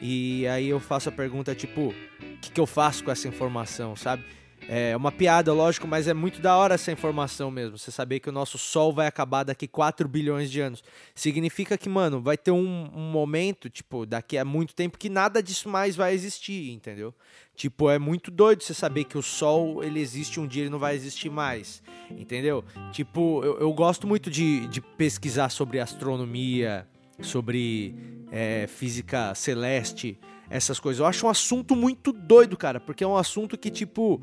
E 0.00 0.46
aí 0.48 0.68
eu 0.68 0.80
faço 0.80 1.08
a 1.08 1.12
pergunta 1.12 1.54
tipo, 1.54 1.88
o 1.88 1.94
que, 2.40 2.50
que 2.50 2.60
eu 2.60 2.66
faço 2.66 3.04
com 3.04 3.10
essa 3.10 3.28
informação, 3.28 3.96
sabe? 3.96 4.24
É 4.68 4.96
uma 4.96 5.12
piada, 5.12 5.52
lógico, 5.52 5.86
mas 5.86 6.08
é 6.08 6.14
muito 6.14 6.40
da 6.40 6.56
hora 6.56 6.74
essa 6.74 6.90
informação 6.90 7.50
mesmo. 7.50 7.76
Você 7.76 7.90
saber 7.90 8.20
que 8.20 8.28
o 8.28 8.32
nosso 8.32 8.56
Sol 8.56 8.92
vai 8.92 9.06
acabar 9.06 9.44
daqui 9.44 9.68
4 9.68 10.08
bilhões 10.08 10.50
de 10.50 10.60
anos. 10.60 10.82
Significa 11.14 11.76
que, 11.76 11.88
mano, 11.88 12.20
vai 12.20 12.36
ter 12.36 12.50
um, 12.50 12.90
um, 12.94 13.10
momento, 13.10 13.68
tipo, 13.68 14.06
daqui 14.06 14.38
a 14.38 14.44
muito 14.44 14.74
tempo 14.74 14.98
que 14.98 15.08
nada 15.08 15.42
disso 15.42 15.68
mais 15.68 15.94
vai 15.96 16.14
existir, 16.14 16.72
entendeu? 16.72 17.14
Tipo, 17.54 17.90
é 17.90 17.98
muito 17.98 18.30
doido 18.30 18.62
você 18.62 18.74
saber 18.74 19.04
que 19.04 19.18
o 19.18 19.22
Sol, 19.22 19.84
ele 19.84 20.00
existe 20.00 20.40
um 20.40 20.46
dia, 20.46 20.62
ele 20.62 20.70
não 20.70 20.78
vai 20.78 20.94
existir 20.94 21.30
mais, 21.30 21.82
entendeu? 22.10 22.64
Tipo, 22.90 23.44
eu, 23.44 23.60
eu 23.60 23.72
gosto 23.72 24.06
muito 24.06 24.30
de, 24.30 24.66
de 24.68 24.80
pesquisar 24.80 25.50
sobre 25.50 25.78
astronomia, 25.78 26.86
sobre 27.20 27.94
é, 28.32 28.66
física 28.66 29.34
celeste, 29.34 30.18
essas 30.50 30.80
coisas. 30.80 31.00
Eu 31.00 31.06
acho 31.06 31.26
um 31.26 31.30
assunto 31.30 31.76
muito 31.76 32.12
doido, 32.12 32.56
cara, 32.56 32.80
porque 32.80 33.04
é 33.04 33.06
um 33.06 33.16
assunto 33.16 33.56
que, 33.56 33.70
tipo, 33.70 34.22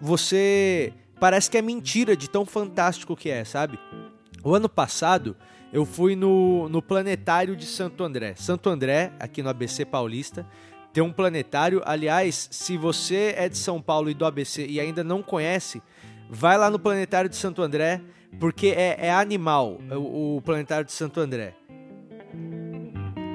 você. 0.00 0.92
Parece 1.20 1.50
que 1.50 1.56
é 1.56 1.62
mentira 1.62 2.16
de 2.16 2.28
tão 2.28 2.44
fantástico 2.44 3.14
que 3.14 3.30
é, 3.30 3.44
sabe? 3.44 3.78
O 4.42 4.54
ano 4.54 4.68
passado 4.68 5.36
eu 5.72 5.86
fui 5.86 6.14
no, 6.14 6.68
no 6.68 6.82
planetário 6.82 7.56
de 7.56 7.64
Santo 7.64 8.04
André. 8.04 8.34
Santo 8.36 8.68
André, 8.68 9.12
aqui 9.18 9.42
no 9.42 9.48
ABC 9.48 9.84
Paulista, 9.84 10.46
tem 10.92 11.02
um 11.02 11.12
planetário. 11.12 11.80
Aliás, 11.86 12.48
se 12.50 12.76
você 12.76 13.34
é 13.36 13.48
de 13.48 13.56
São 13.56 13.80
Paulo 13.80 14.10
e 14.10 14.14
do 14.14 14.26
ABC 14.26 14.66
e 14.66 14.78
ainda 14.78 15.02
não 15.02 15.22
conhece, 15.22 15.80
vai 16.28 16.58
lá 16.58 16.70
no 16.70 16.78
planetário 16.78 17.30
de 17.30 17.36
Santo 17.36 17.62
André, 17.62 18.02
porque 18.38 18.68
é, 18.68 19.06
é 19.06 19.10
animal 19.10 19.78
o, 19.92 20.36
o 20.36 20.42
planetário 20.42 20.84
de 20.84 20.92
Santo 20.92 21.20
André. 21.20 21.54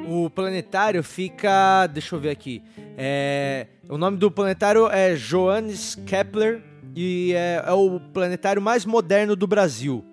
O 0.07 0.29
planetário 0.29 1.03
fica. 1.03 1.85
Deixa 1.87 2.15
eu 2.15 2.19
ver 2.19 2.29
aqui. 2.29 2.63
É, 2.97 3.67
o 3.89 3.97
nome 3.97 4.17
do 4.17 4.31
planetário 4.31 4.87
é 4.87 5.15
Johannes 5.15 5.95
Kepler 6.05 6.63
e 6.95 7.33
é, 7.35 7.61
é 7.65 7.71
o 7.73 7.99
planetário 7.99 8.61
mais 8.61 8.85
moderno 8.85 9.35
do 9.35 9.45
Brasil. 9.45 10.03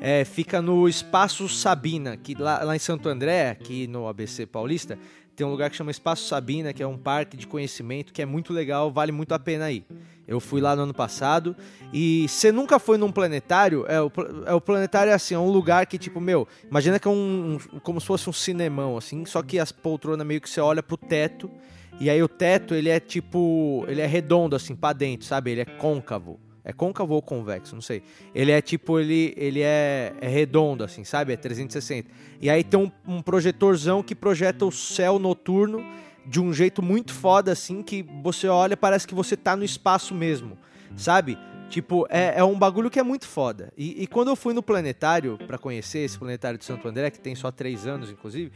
É, 0.00 0.24
fica 0.24 0.62
no 0.62 0.88
Espaço 0.88 1.48
Sabina, 1.48 2.16
que 2.16 2.34
lá, 2.34 2.62
lá, 2.62 2.76
em 2.76 2.78
Santo 2.78 3.08
André, 3.08 3.50
aqui 3.50 3.86
no 3.88 4.06
ABC 4.06 4.46
Paulista, 4.46 4.96
tem 5.34 5.46
um 5.46 5.50
lugar 5.50 5.70
que 5.70 5.76
chama 5.76 5.90
Espaço 5.90 6.26
Sabina, 6.26 6.72
que 6.72 6.82
é 6.82 6.86
um 6.86 6.96
parque 6.96 7.36
de 7.36 7.46
conhecimento 7.46 8.12
que 8.12 8.22
é 8.22 8.26
muito 8.26 8.52
legal, 8.52 8.90
vale 8.92 9.12
muito 9.12 9.32
a 9.32 9.38
pena 9.38 9.70
ir. 9.70 9.84
Eu 10.26 10.40
fui 10.40 10.60
lá 10.60 10.76
no 10.76 10.82
ano 10.82 10.92
passado. 10.92 11.56
E 11.92 12.26
você 12.28 12.52
nunca 12.52 12.78
foi 12.78 12.98
num 12.98 13.10
planetário? 13.10 13.84
É, 13.88 14.00
o, 14.00 14.10
é, 14.46 14.52
o 14.52 14.60
planetário 14.60 15.10
é 15.10 15.14
assim, 15.14 15.34
é 15.34 15.38
um 15.38 15.48
lugar 15.48 15.86
que, 15.86 15.96
tipo, 15.96 16.20
meu, 16.20 16.46
imagina 16.68 16.98
que 16.98 17.08
é 17.08 17.10
um, 17.10 17.58
um 17.72 17.78
como 17.78 18.00
se 18.00 18.06
fosse 18.06 18.28
um 18.28 18.32
cinemão, 18.32 18.96
assim, 18.96 19.24
só 19.24 19.42
que 19.42 19.58
as 19.58 19.72
poltronas 19.72 20.26
meio 20.26 20.40
que 20.40 20.50
você 20.50 20.60
olha 20.60 20.82
pro 20.82 20.96
teto. 20.96 21.50
E 22.00 22.10
aí 22.10 22.22
o 22.22 22.28
teto, 22.28 22.74
ele 22.74 22.88
é 22.88 23.00
tipo. 23.00 23.84
Ele 23.88 24.00
é 24.00 24.06
redondo, 24.06 24.54
assim, 24.54 24.76
pra 24.76 24.92
dentro, 24.92 25.26
sabe? 25.26 25.52
Ele 25.52 25.62
é 25.62 25.64
côncavo. 25.64 26.38
É 26.64 26.72
côncavo 26.72 27.14
ou 27.14 27.22
convexo, 27.22 27.74
não 27.74 27.82
sei. 27.82 28.02
Ele 28.34 28.52
é 28.52 28.60
tipo, 28.60 28.98
ele, 28.98 29.34
ele 29.36 29.62
é, 29.62 30.12
é 30.20 30.28
redondo, 30.28 30.84
assim, 30.84 31.04
sabe? 31.04 31.32
É 31.32 31.36
360. 31.36 32.10
E 32.40 32.50
aí 32.50 32.62
tem 32.62 32.78
um, 32.78 32.90
um 33.06 33.22
projetorzão 33.22 34.02
que 34.02 34.14
projeta 34.14 34.64
o 34.64 34.72
céu 34.72 35.18
noturno 35.18 35.84
de 36.26 36.40
um 36.40 36.52
jeito 36.52 36.82
muito 36.82 37.14
foda, 37.14 37.52
assim, 37.52 37.82
que 37.82 38.04
você 38.22 38.48
olha 38.48 38.76
parece 38.76 39.06
que 39.06 39.14
você 39.14 39.36
tá 39.36 39.56
no 39.56 39.64
espaço 39.64 40.14
mesmo, 40.14 40.58
sabe? 40.94 41.38
Tipo, 41.70 42.06
é, 42.10 42.38
é 42.38 42.44
um 42.44 42.58
bagulho 42.58 42.90
que 42.90 42.98
é 42.98 43.02
muito 43.02 43.26
foda. 43.26 43.72
E, 43.76 44.02
e 44.02 44.06
quando 44.06 44.28
eu 44.28 44.36
fui 44.36 44.54
no 44.54 44.62
planetário 44.62 45.38
para 45.46 45.58
conhecer 45.58 46.00
esse 46.00 46.18
planetário 46.18 46.58
de 46.58 46.64
Santo 46.64 46.86
André, 46.88 47.10
que 47.10 47.20
tem 47.20 47.34
só 47.34 47.50
três 47.50 47.86
anos, 47.86 48.10
inclusive, 48.10 48.52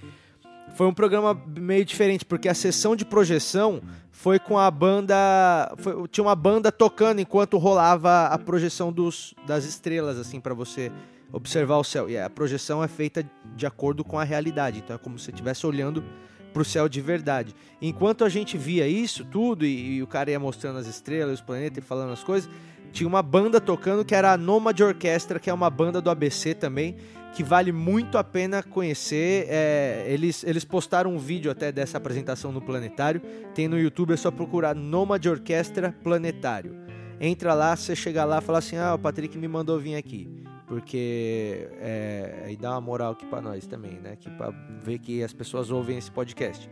foi 0.75 0.87
um 0.87 0.95
programa 0.95 1.41
meio 1.59 1.85
diferente, 1.85 2.25
porque 2.25 2.49
a 2.49 2.55
sessão 2.55 2.97
de 2.97 3.05
projeção 3.05 3.83
foi 4.11 4.39
com 4.39 4.59
a 4.59 4.71
banda. 4.71 5.75
Foi, 5.79 6.09
tinha 6.09 6.25
uma 6.25 6.35
banda 6.35 6.73
tocando 6.73 7.21
enquanto 7.21 7.59
rolava 7.59 8.27
a 8.27 8.39
projeção 8.39 8.93
dos, 8.93 9.35
das 9.47 9.65
estrelas, 9.65 10.19
assim, 10.19 10.41
para 10.41 10.55
você 10.55 10.91
observar 11.33 11.77
o 11.77 11.85
céu. 11.85 12.09
E 12.09 12.19
a 12.19 12.31
projeção 12.31 12.83
é 12.83 12.89
feita 12.89 13.29
de 13.57 13.67
acordo 13.67 14.05
com 14.05 14.19
a 14.19 14.25
realidade, 14.25 14.79
então 14.79 14.97
é 14.97 14.99
como 14.99 15.19
se 15.19 15.27
você 15.27 15.31
estivesse 15.31 15.67
olhando 15.67 16.05
pro 16.53 16.65
céu 16.65 16.89
de 16.89 17.01
verdade. 17.01 17.55
Enquanto 17.81 18.25
a 18.25 18.29
gente 18.29 18.59
via 18.59 18.87
isso 18.87 19.25
tudo 19.25 19.65
e, 19.65 19.97
e 19.97 20.03
o 20.03 20.07
cara 20.07 20.31
ia 20.31 20.39
mostrando 20.39 20.79
as 20.79 20.87
estrelas, 20.87 21.35
os 21.35 21.41
planetas 21.41 21.83
e 21.83 21.87
falando 21.87 22.13
as 22.13 22.23
coisas, 22.23 22.49
tinha 22.93 23.09
uma 23.09 23.23
banda 23.23 23.61
tocando 23.61 24.05
que 24.05 24.15
era 24.15 24.33
a 24.33 24.37
Nomad 24.37 24.79
Orquestra, 24.81 25.41
que 25.41 25.49
é 25.49 25.55
uma 25.55 25.71
banda 25.71 26.01
do 26.01 26.11
ABC 26.11 26.55
também, 26.55 26.97
que 27.35 27.43
vale 27.43 27.73
muito 27.73 28.19
a 28.19 28.25
pena 28.25 28.63
conhecer. 28.63 29.47
É, 29.49 30.05
eles, 30.09 30.45
eles 30.45 30.65
postaram 30.65 31.15
um 31.15 31.19
vídeo 31.19 31.51
até 31.51 31.73
dessa 31.73 31.99
apresentação 31.99 32.53
no 32.53 32.61
Planetário. 32.61 33.21
Tem 33.55 33.69
no 33.69 33.79
YouTube, 33.79 34.13
é 34.13 34.17
só 34.17 34.31
procurar 34.31 34.75
Nomad 34.75 35.25
Orquestra 35.27 35.95
Planetário. 36.03 36.77
Entra 37.21 37.55
lá, 37.55 37.77
você 37.77 37.95
chega 37.95 38.25
lá 38.25 38.39
e 38.39 38.41
fala 38.41 38.59
assim: 38.59 38.77
Ah, 38.77 38.95
o 38.95 38.99
Patrick 38.99 39.37
me 39.39 39.49
mandou 39.49 39.79
vir 39.79 39.97
aqui 39.97 40.29
porque 40.73 41.69
é, 41.83 42.47
e 42.51 42.57
dá 42.57 42.71
uma 42.71 42.81
moral 42.81 43.13
aqui 43.13 43.27
para 43.27 43.43
nós 43.43 43.67
também, 43.67 44.01
né? 44.01 44.17
Que 44.17 44.31
para 44.31 44.51
ver 44.83 44.99
que 45.01 45.23
as 45.23 45.31
pessoas 45.31 45.71
ouvem 45.71 45.99
esse 45.99 46.11
podcast. 46.11 46.67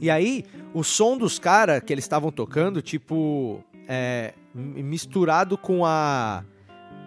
E 0.00 0.08
aí, 0.08 0.44
o 0.72 0.84
som 0.84 1.18
dos 1.18 1.36
caras 1.36 1.82
que 1.82 1.92
eles 1.92 2.04
estavam 2.04 2.30
tocando, 2.30 2.80
tipo, 2.80 3.60
é, 3.88 4.34
misturado 4.54 5.58
com 5.58 5.84
a, 5.84 6.44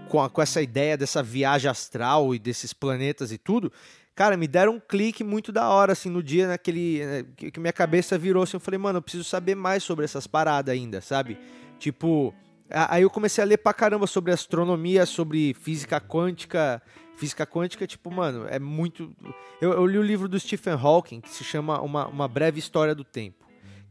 com 0.10 0.22
a 0.22 0.30
com 0.30 0.42
essa 0.42 0.62
ideia 0.62 0.98
dessa 0.98 1.22
viagem 1.22 1.70
astral 1.70 2.34
e 2.34 2.40
desses 2.40 2.74
planetas 2.74 3.32
e 3.32 3.38
tudo, 3.38 3.72
cara, 4.16 4.38
me 4.38 4.48
deram 4.48 4.76
um 4.76 4.80
clique 4.80 5.24
muito 5.24 5.52
da 5.52 5.70
hora, 5.70 5.94
assim, 5.94 6.10
no 6.10 6.24
dia 6.24 6.48
naquele. 6.48 7.06
Né, 7.06 7.26
que 7.36 7.60
minha 7.60 7.74
cabeça 7.74 8.18
virou 8.18 8.44
assim, 8.44 8.58
eu 8.58 8.62
falei, 8.62 8.78
mano, 8.78 8.98
eu 8.98 9.02
preciso 9.02 9.24
saber 9.24 9.56
mais 9.56 9.84
sobre 9.84 10.06
essas 10.06 10.28
paradas 10.28 10.74
ainda, 10.74 11.02
sabe? 11.02 11.38
Tipo, 11.78 12.34
Aí 12.70 13.04
eu 13.04 13.10
comecei 13.10 13.44
a 13.44 13.48
ler 13.48 13.58
pra 13.58 13.74
caramba 13.74 14.08
sobre 14.08 14.32
astronomia, 14.32 15.06
sobre 15.06 15.54
física 15.54 16.02
quântica. 16.02 16.82
Física 17.16 17.46
quântica, 17.46 17.88
tipo, 17.88 18.12
mano, 18.12 18.46
é 18.50 18.60
muito. 18.60 19.16
Eu, 19.62 19.72
eu 19.72 19.86
li 19.86 19.98
o 19.98 20.04
livro 20.04 20.28
do 20.28 20.38
Stephen 20.38 20.74
Hawking, 20.74 21.22
que 21.22 21.30
se 21.30 21.44
chama 21.44 21.80
Uma, 21.80 22.08
uma 22.08 22.28
Breve 22.28 22.60
História 22.60 22.94
do 22.94 23.06
Tempo. 23.06 23.45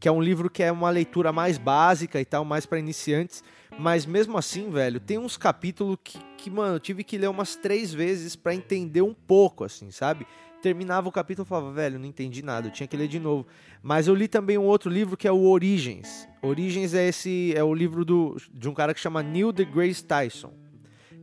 Que 0.05 0.09
é 0.09 0.11
um 0.11 0.21
livro 0.21 0.51
que 0.51 0.61
é 0.61 0.71
uma 0.71 0.91
leitura 0.91 1.33
mais 1.33 1.57
básica 1.57 2.21
e 2.21 2.25
tal, 2.25 2.45
mais 2.45 2.63
para 2.63 2.77
iniciantes. 2.77 3.43
Mas 3.75 4.05
mesmo 4.05 4.37
assim, 4.37 4.69
velho, 4.69 4.99
tem 4.99 5.17
uns 5.17 5.35
capítulos 5.35 5.97
que, 6.03 6.19
que, 6.37 6.47
mano, 6.47 6.75
eu 6.75 6.79
tive 6.79 7.03
que 7.03 7.17
ler 7.17 7.27
umas 7.27 7.55
três 7.55 7.91
vezes 7.91 8.35
para 8.35 8.53
entender 8.53 9.01
um 9.01 9.15
pouco, 9.15 9.63
assim, 9.63 9.89
sabe? 9.89 10.27
terminava 10.61 11.09
o 11.09 11.11
capítulo 11.11 11.43
e 11.43 11.49
falava, 11.49 11.71
velho, 11.71 11.97
não 11.97 12.05
entendi 12.05 12.43
nada, 12.43 12.67
eu 12.67 12.71
tinha 12.71 12.85
que 12.85 12.95
ler 12.95 13.07
de 13.07 13.19
novo. 13.19 13.47
Mas 13.81 14.07
eu 14.07 14.13
li 14.13 14.27
também 14.27 14.59
um 14.59 14.65
outro 14.65 14.91
livro 14.91 15.17
que 15.17 15.27
é 15.27 15.31
o 15.31 15.41
Origens. 15.41 16.29
Origens 16.39 16.93
é 16.93 17.07
esse 17.07 17.51
é 17.55 17.63
o 17.63 17.73
livro 17.73 18.05
do, 18.05 18.37
de 18.53 18.69
um 18.69 18.75
cara 18.75 18.93
que 18.93 18.99
chama 18.99 19.23
Neil 19.23 19.51
deGrasse 19.51 20.03
Tyson, 20.03 20.53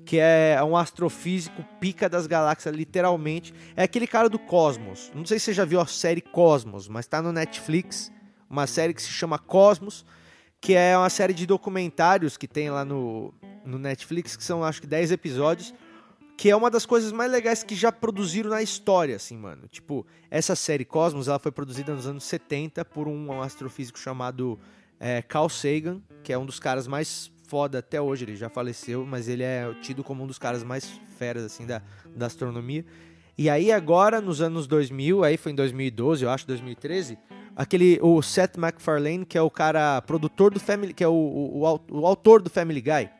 que 0.04 0.18
é 0.18 0.60
um 0.64 0.76
astrofísico 0.76 1.64
pica 1.78 2.08
das 2.08 2.26
galáxias, 2.26 2.74
literalmente. 2.74 3.54
É 3.76 3.84
aquele 3.84 4.08
cara 4.08 4.28
do 4.28 4.40
Cosmos. 4.40 5.12
Não 5.14 5.24
sei 5.24 5.38
se 5.38 5.44
você 5.44 5.52
já 5.52 5.64
viu 5.64 5.80
a 5.80 5.86
série 5.86 6.20
Cosmos, 6.20 6.88
mas 6.88 7.06
tá 7.06 7.22
no 7.22 7.30
Netflix, 7.30 8.10
uma 8.52 8.66
série 8.66 8.94
que 8.94 9.02
se 9.02 9.08
chama 9.08 9.38
Cosmos, 9.38 10.04
que 10.60 10.74
é 10.74 10.96
uma 10.96 11.10
série 11.10 11.34
de 11.34 11.46
documentários 11.46 12.36
que 12.36 12.46
tem 12.46 12.70
lá 12.70 12.84
no, 12.84 13.34
no 13.64 13.78
Netflix, 13.78 14.36
que 14.36 14.44
são 14.44 14.62
acho 14.62 14.80
que 14.80 14.86
10 14.86 15.10
episódios 15.10 15.74
que 16.36 16.50
é 16.50 16.56
uma 16.56 16.70
das 16.70 16.84
coisas 16.84 17.12
mais 17.12 17.30
legais 17.30 17.62
que 17.62 17.74
já 17.74 17.92
produziram 17.92 18.50
na 18.50 18.60
história, 18.60 19.14
assim, 19.14 19.36
mano. 19.36 19.68
Tipo, 19.68 20.04
essa 20.28 20.56
série 20.56 20.84
Cosmos, 20.84 21.28
ela 21.28 21.38
foi 21.38 21.52
produzida 21.52 21.94
nos 21.94 22.04
anos 22.04 22.24
70 22.24 22.84
por 22.84 23.06
um 23.06 23.40
astrofísico 23.40 23.96
chamado 23.96 24.58
é, 24.98 25.22
Carl 25.22 25.48
Sagan, 25.48 26.00
que 26.24 26.32
é 26.32 26.38
um 26.38 26.44
dos 26.44 26.58
caras 26.58 26.88
mais 26.88 27.30
foda 27.46 27.78
até 27.78 28.00
hoje, 28.00 28.24
ele 28.24 28.34
já 28.34 28.48
faleceu, 28.48 29.06
mas 29.06 29.28
ele 29.28 29.44
é 29.44 29.72
tido 29.82 30.02
como 30.02 30.24
um 30.24 30.26
dos 30.26 30.38
caras 30.38 30.64
mais 30.64 31.00
feras, 31.16 31.44
assim, 31.44 31.64
da, 31.64 31.80
da 32.16 32.26
astronomia. 32.26 32.84
E 33.36 33.48
aí 33.48 33.70
agora, 33.70 34.20
nos 34.20 34.40
anos 34.40 34.66
2000, 34.66 35.22
aí 35.22 35.36
foi 35.36 35.52
em 35.52 35.54
2012, 35.54 36.24
eu 36.24 36.30
acho, 36.30 36.46
2013, 36.46 37.18
aquele, 37.56 37.98
o 38.02 38.22
Seth 38.22 38.56
MacFarlane, 38.56 39.24
que 39.24 39.36
é 39.36 39.42
o 39.42 39.50
cara 39.50 40.00
produtor 40.02 40.52
do 40.52 40.60
Family, 40.60 40.92
que 40.94 41.04
é 41.04 41.08
o, 41.08 41.12
o, 41.12 41.80
o, 41.90 42.06
autor 42.06 42.42
do 42.42 42.50
Family 42.50 42.80
Guy, 42.80 43.10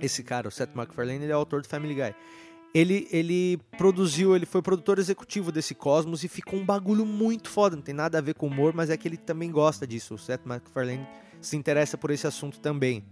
esse 0.00 0.22
cara, 0.22 0.48
o 0.48 0.50
Seth 0.50 0.74
MacFarlane, 0.74 1.24
ele 1.24 1.32
é 1.32 1.36
o 1.36 1.38
autor 1.38 1.62
do 1.62 1.68
Family 1.68 1.94
Guy 1.94 2.14
ele, 2.74 3.06
ele 3.12 3.56
produziu, 3.78 4.34
ele 4.34 4.44
foi 4.44 4.60
produtor 4.60 4.98
executivo 4.98 5.52
desse 5.52 5.76
Cosmos 5.76 6.24
e 6.24 6.28
ficou 6.28 6.58
um 6.58 6.64
bagulho 6.64 7.06
muito 7.06 7.48
foda. 7.48 7.76
Não 7.76 7.82
tem 7.82 7.94
nada 7.94 8.18
a 8.18 8.20
ver 8.20 8.34
com 8.34 8.48
humor, 8.48 8.74
mas 8.74 8.90
é 8.90 8.96
que 8.96 9.06
ele 9.06 9.16
também 9.16 9.48
gosta 9.48 9.86
disso. 9.86 10.14
O 10.14 10.18
Seth 10.18 10.40
MacFarlane 10.44 11.06
se 11.40 11.56
interessa 11.56 11.96
por 11.96 12.10
esse 12.10 12.26
assunto 12.26 12.58
também. 12.58 13.04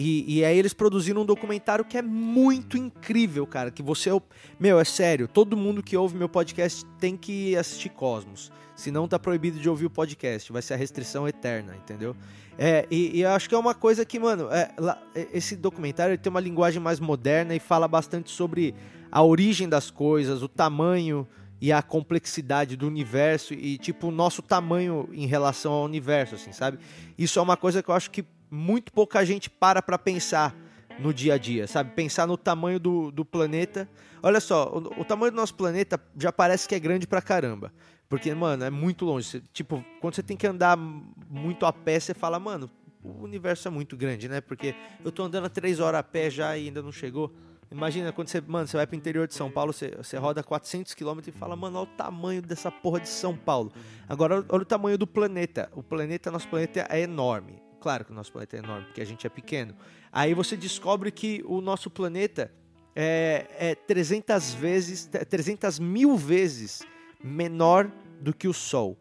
E, 0.00 0.38
e, 0.38 0.44
aí 0.44 0.56
eles 0.56 0.72
produziram 0.72 1.22
um 1.22 1.26
documentário 1.26 1.84
que 1.84 1.98
é 1.98 2.02
muito 2.02 2.78
incrível, 2.78 3.44
cara. 3.44 3.68
Que 3.68 3.82
você. 3.82 4.10
Meu, 4.58 4.78
é 4.78 4.84
sério, 4.84 5.26
todo 5.26 5.56
mundo 5.56 5.82
que 5.82 5.96
ouve 5.96 6.16
meu 6.16 6.28
podcast 6.28 6.86
tem 7.00 7.16
que 7.16 7.56
assistir 7.56 7.88
Cosmos. 7.88 8.52
Senão 8.76 9.08
tá 9.08 9.18
proibido 9.18 9.58
de 9.58 9.68
ouvir 9.68 9.86
o 9.86 9.90
podcast. 9.90 10.52
Vai 10.52 10.62
ser 10.62 10.74
a 10.74 10.76
restrição 10.76 11.26
eterna, 11.26 11.74
entendeu? 11.74 12.14
É, 12.56 12.86
e, 12.88 13.18
e 13.18 13.22
eu 13.22 13.30
acho 13.30 13.48
que 13.48 13.56
é 13.56 13.58
uma 13.58 13.74
coisa 13.74 14.04
que, 14.04 14.20
mano, 14.20 14.48
é, 14.52 14.70
lá, 14.78 15.02
esse 15.32 15.56
documentário 15.56 16.16
tem 16.16 16.30
uma 16.30 16.38
linguagem 16.38 16.80
mais 16.80 17.00
moderna 17.00 17.56
e 17.56 17.58
fala 17.58 17.88
bastante 17.88 18.30
sobre 18.30 18.76
a 19.10 19.20
origem 19.24 19.68
das 19.68 19.90
coisas, 19.90 20.44
o 20.44 20.48
tamanho 20.48 21.26
e 21.60 21.72
a 21.72 21.82
complexidade 21.82 22.76
do 22.76 22.86
universo 22.86 23.52
e, 23.52 23.76
tipo, 23.78 24.06
o 24.06 24.10
nosso 24.12 24.42
tamanho 24.42 25.08
em 25.12 25.26
relação 25.26 25.72
ao 25.72 25.82
universo, 25.82 26.36
assim, 26.36 26.52
sabe? 26.52 26.78
Isso 27.18 27.40
é 27.40 27.42
uma 27.42 27.56
coisa 27.56 27.82
que 27.82 27.88
eu 27.88 27.94
acho 27.96 28.12
que 28.12 28.24
muito 28.50 28.92
pouca 28.92 29.24
gente 29.24 29.48
para 29.48 29.82
pra 29.82 29.98
pensar 29.98 30.54
no 30.98 31.14
dia 31.14 31.34
a 31.34 31.38
dia, 31.38 31.66
sabe? 31.66 31.92
Pensar 31.94 32.26
no 32.26 32.36
tamanho 32.36 32.78
do, 32.80 33.10
do 33.10 33.24
planeta. 33.24 33.88
Olha 34.22 34.40
só, 34.40 34.68
o, 34.68 35.00
o, 35.00 35.04
tamanho 35.04 35.30
do 35.30 35.36
nosso 35.36 35.54
planeta 35.54 36.00
já 36.18 36.32
parece 36.32 36.68
que 36.68 36.74
é 36.74 36.78
grande 36.78 37.06
pra 37.06 37.22
caramba. 37.22 37.72
Porque, 38.08 38.34
mano, 38.34 38.64
é 38.64 38.70
muito 38.70 39.04
longe. 39.04 39.42
Tipo, 39.52 39.84
quando 40.00 40.14
você 40.14 40.22
tem 40.22 40.36
que 40.36 40.46
andar 40.46 40.76
muito 40.76 41.66
a 41.66 41.72
pé, 41.72 42.00
você 42.00 42.14
fala, 42.14 42.38
mano, 42.40 42.70
o 43.02 43.22
universo 43.22 43.68
é 43.68 43.70
muito 43.70 43.96
grande, 43.96 44.28
né? 44.28 44.40
Porque 44.40 44.74
eu 45.04 45.12
tô 45.12 45.22
andando 45.22 45.48
três 45.48 45.78
horas 45.78 46.00
a 46.00 46.02
pé 46.02 46.30
já 46.30 46.56
e 46.56 46.66
ainda 46.66 46.82
não 46.82 46.90
chegou. 46.90 47.32
Imagina 47.70 48.10
quando 48.12 48.28
você, 48.28 48.40
mano, 48.40 48.66
você 48.66 48.78
vai 48.78 48.86
pro 48.86 48.96
interior 48.96 49.28
de 49.28 49.34
São 49.34 49.50
Paulo, 49.50 49.74
você, 49.74 49.90
você 49.90 50.16
roda 50.16 50.42
400 50.42 50.94
km 50.94 51.20
e 51.26 51.30
fala, 51.30 51.54
mano, 51.54 51.78
olha 51.80 51.88
o 51.88 51.96
tamanho 51.96 52.40
dessa 52.40 52.70
porra 52.70 52.98
de 52.98 53.10
São 53.10 53.36
Paulo. 53.36 53.70
Agora, 54.08 54.42
olha 54.48 54.62
o 54.62 54.66
tamanho 54.66 54.96
do 54.96 55.06
planeta. 55.06 55.70
O 55.74 55.82
planeta, 55.82 56.30
nosso 56.30 56.48
planeta 56.48 56.86
é 56.88 57.00
enorme. 57.00 57.67
Claro 57.80 58.04
que 58.04 58.12
o 58.12 58.14
nosso 58.14 58.32
planeta 58.32 58.56
é 58.56 58.58
enorme, 58.58 58.86
porque 58.86 59.00
a 59.00 59.04
gente 59.04 59.26
é 59.26 59.30
pequeno. 59.30 59.74
Aí 60.12 60.34
você 60.34 60.56
descobre 60.56 61.10
que 61.10 61.42
o 61.46 61.60
nosso 61.60 61.90
planeta 61.90 62.50
é, 62.94 63.46
é 63.58 63.74
300 63.74 64.54
vezes, 64.54 65.08
300 65.28 65.78
mil 65.78 66.16
vezes 66.16 66.82
menor 67.22 67.90
do 68.20 68.34
que 68.34 68.48
o 68.48 68.52
Sol. 68.52 68.98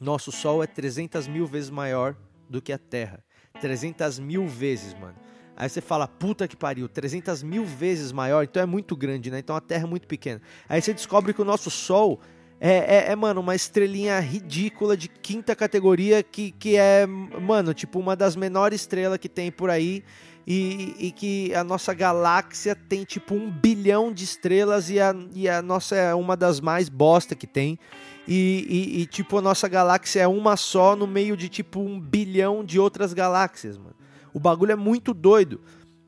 Nosso 0.00 0.32
Sol 0.32 0.62
é 0.62 0.66
300 0.66 1.28
mil 1.28 1.46
vezes 1.46 1.70
maior 1.70 2.16
do 2.48 2.60
que 2.60 2.72
a 2.72 2.78
Terra. 2.78 3.24
300 3.60 4.18
mil 4.18 4.48
vezes, 4.48 4.94
mano. 4.94 5.14
Aí 5.56 5.68
você 5.68 5.80
fala, 5.80 6.08
puta 6.08 6.48
que 6.48 6.56
pariu, 6.56 6.88
300 6.88 7.42
mil 7.42 7.64
vezes 7.64 8.10
maior, 8.10 8.42
então 8.42 8.62
é 8.62 8.66
muito 8.66 8.96
grande, 8.96 9.30
né? 9.30 9.38
Então 9.38 9.54
a 9.54 9.60
Terra 9.60 9.84
é 9.84 9.86
muito 9.86 10.08
pequena. 10.08 10.40
Aí 10.68 10.80
você 10.80 10.92
descobre 10.92 11.32
que 11.32 11.40
o 11.40 11.44
nosso 11.44 11.70
Sol 11.70 12.20
é, 12.64 13.08
é, 13.08 13.10
é, 13.10 13.16
mano, 13.16 13.40
uma 13.40 13.56
estrelinha 13.56 14.20
ridícula 14.20 14.96
de 14.96 15.08
quinta 15.08 15.56
categoria 15.56 16.22
que, 16.22 16.52
que 16.52 16.76
é, 16.76 17.04
mano, 17.06 17.74
tipo 17.74 17.98
uma 17.98 18.14
das 18.14 18.36
menores 18.36 18.82
estrelas 18.82 19.18
que 19.18 19.28
tem 19.28 19.50
por 19.50 19.68
aí. 19.68 20.04
E, 20.46 20.96
e, 20.98 21.12
que 21.12 21.54
a 21.54 21.62
nossa 21.62 21.94
galáxia 21.94 22.74
tem 22.74 23.04
tipo 23.04 23.32
um 23.32 23.48
bilhão 23.48 24.12
de 24.12 24.24
estrelas 24.24 24.90
e 24.90 24.98
a, 24.98 25.14
e 25.32 25.48
a 25.48 25.62
nossa 25.62 25.94
é 25.94 26.12
uma 26.14 26.36
das 26.36 26.60
mais 26.60 26.88
bosta 26.88 27.36
que 27.36 27.46
tem. 27.46 27.78
E, 28.26 28.66
e, 28.68 29.02
e, 29.02 29.06
tipo, 29.06 29.38
a 29.38 29.40
nossa 29.40 29.68
galáxia 29.68 30.20
é 30.20 30.26
uma 30.26 30.56
só 30.56 30.96
no 30.96 31.06
meio 31.06 31.36
de 31.36 31.48
tipo 31.48 31.80
um 31.80 32.00
bilhão 32.00 32.64
de 32.64 32.78
outras 32.78 33.12
galáxias, 33.12 33.78
mano. 33.78 33.94
O 34.34 34.40
bagulho 34.40 34.72
é 34.72 34.76
muito 34.76 35.14
doido. 35.14 35.60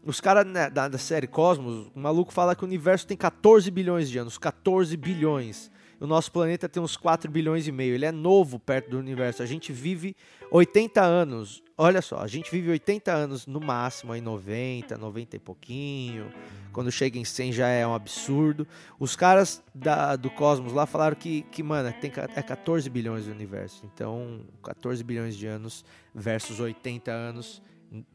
Os 0.04 0.20
caras 0.20 0.44
né, 0.46 0.68
da, 0.68 0.88
da, 0.88 0.98
série 0.98 1.28
Cosmos, 1.28 1.90
o 1.94 1.98
maluco 2.00 2.32
fala 2.32 2.56
que 2.56 2.64
o 2.64 2.66
universo 2.66 3.06
tem 3.06 3.16
14 3.16 3.70
bilhões 3.70 4.10
de 4.10 4.18
anos. 4.18 4.36
14 4.36 4.96
bilhões. 4.96 5.70
O 6.00 6.06
nosso 6.06 6.30
planeta 6.30 6.68
tem 6.68 6.82
uns 6.82 6.96
4 6.96 7.30
bilhões 7.30 7.66
e 7.66 7.72
meio. 7.72 7.94
Ele 7.94 8.04
é 8.04 8.12
novo 8.12 8.58
perto 8.58 8.90
do 8.90 8.98
universo. 8.98 9.42
A 9.42 9.46
gente 9.46 9.72
vive 9.72 10.16
80 10.50 11.02
anos. 11.02 11.62
Olha 11.76 12.00
só, 12.00 12.18
a 12.18 12.26
gente 12.26 12.50
vive 12.50 12.70
80 12.70 13.12
anos 13.12 13.46
no 13.46 13.60
máximo, 13.60 14.12
aí 14.12 14.20
90, 14.20 14.96
90 14.96 15.36
e 15.36 15.38
pouquinho. 15.38 16.32
Quando 16.72 16.90
chega 16.90 17.18
em 17.18 17.24
100 17.24 17.52
já 17.52 17.68
é 17.68 17.86
um 17.86 17.94
absurdo. 17.94 18.66
Os 18.98 19.16
caras 19.16 19.62
da, 19.74 20.16
do 20.16 20.30
Cosmos 20.30 20.72
lá 20.72 20.86
falaram 20.86 21.16
que, 21.16 21.42
que, 21.50 21.62
mano, 21.62 21.92
tem, 22.00 22.12
é 22.34 22.42
14 22.42 22.88
bilhões 22.90 23.26
do 23.26 23.32
universo. 23.32 23.88
Então, 23.92 24.40
14 24.62 25.02
bilhões 25.02 25.36
de 25.36 25.46
anos 25.46 25.84
versus 26.14 26.60
80 26.60 27.10
anos 27.10 27.62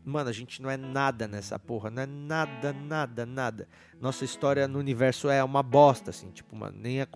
Mano, 0.03 0.29
a 0.29 0.33
gente 0.33 0.61
não 0.61 0.69
é 0.69 0.77
nada 0.77 1.27
nessa 1.27 1.57
porra, 1.57 1.89
não 1.89 2.01
é 2.01 2.05
nada, 2.05 2.73
nada, 2.73 3.25
nada. 3.25 3.67
Nossa 4.01 4.25
história 4.25 4.67
no 4.67 4.79
universo 4.79 5.29
é 5.29 5.43
uma 5.43 5.63
bosta, 5.63 6.09
assim, 6.09 6.29
tipo, 6.31 6.55
mano, 6.55 6.77
nem 6.79 7.01
é, 7.01 7.07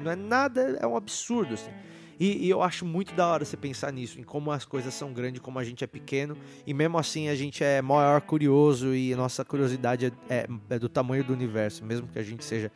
não 0.00 0.10
é 0.10 0.16
nada, 0.16 0.78
é 0.80 0.86
um 0.86 0.96
absurdo, 0.96 1.54
assim. 1.54 1.70
E, 2.18 2.46
e, 2.46 2.50
eu 2.50 2.62
acho 2.62 2.84
muito 2.84 3.14
da 3.14 3.28
hora 3.28 3.44
você 3.44 3.56
pensar 3.56 3.92
nisso, 3.92 4.18
em 4.18 4.24
como 4.24 4.50
as 4.50 4.64
coisas 4.64 4.92
são 4.92 5.12
grandes, 5.12 5.40
como 5.40 5.58
a 5.58 5.64
gente 5.64 5.84
é 5.84 5.86
pequeno, 5.86 6.36
e 6.66 6.74
mesmo 6.74 6.98
assim 6.98 7.28
a 7.28 7.34
gente 7.36 7.62
é 7.62 7.80
maior 7.80 8.20
curioso 8.20 8.92
e 8.92 9.14
nossa 9.14 9.44
curiosidade 9.44 10.06
é, 10.06 10.34
é, 10.34 10.48
é 10.70 10.78
do 10.78 10.88
tamanho 10.88 11.22
do 11.22 11.32
universo, 11.32 11.84
mesmo 11.84 12.08
que 12.08 12.18
a 12.18 12.22
gente 12.22 12.44
seja 12.44 12.72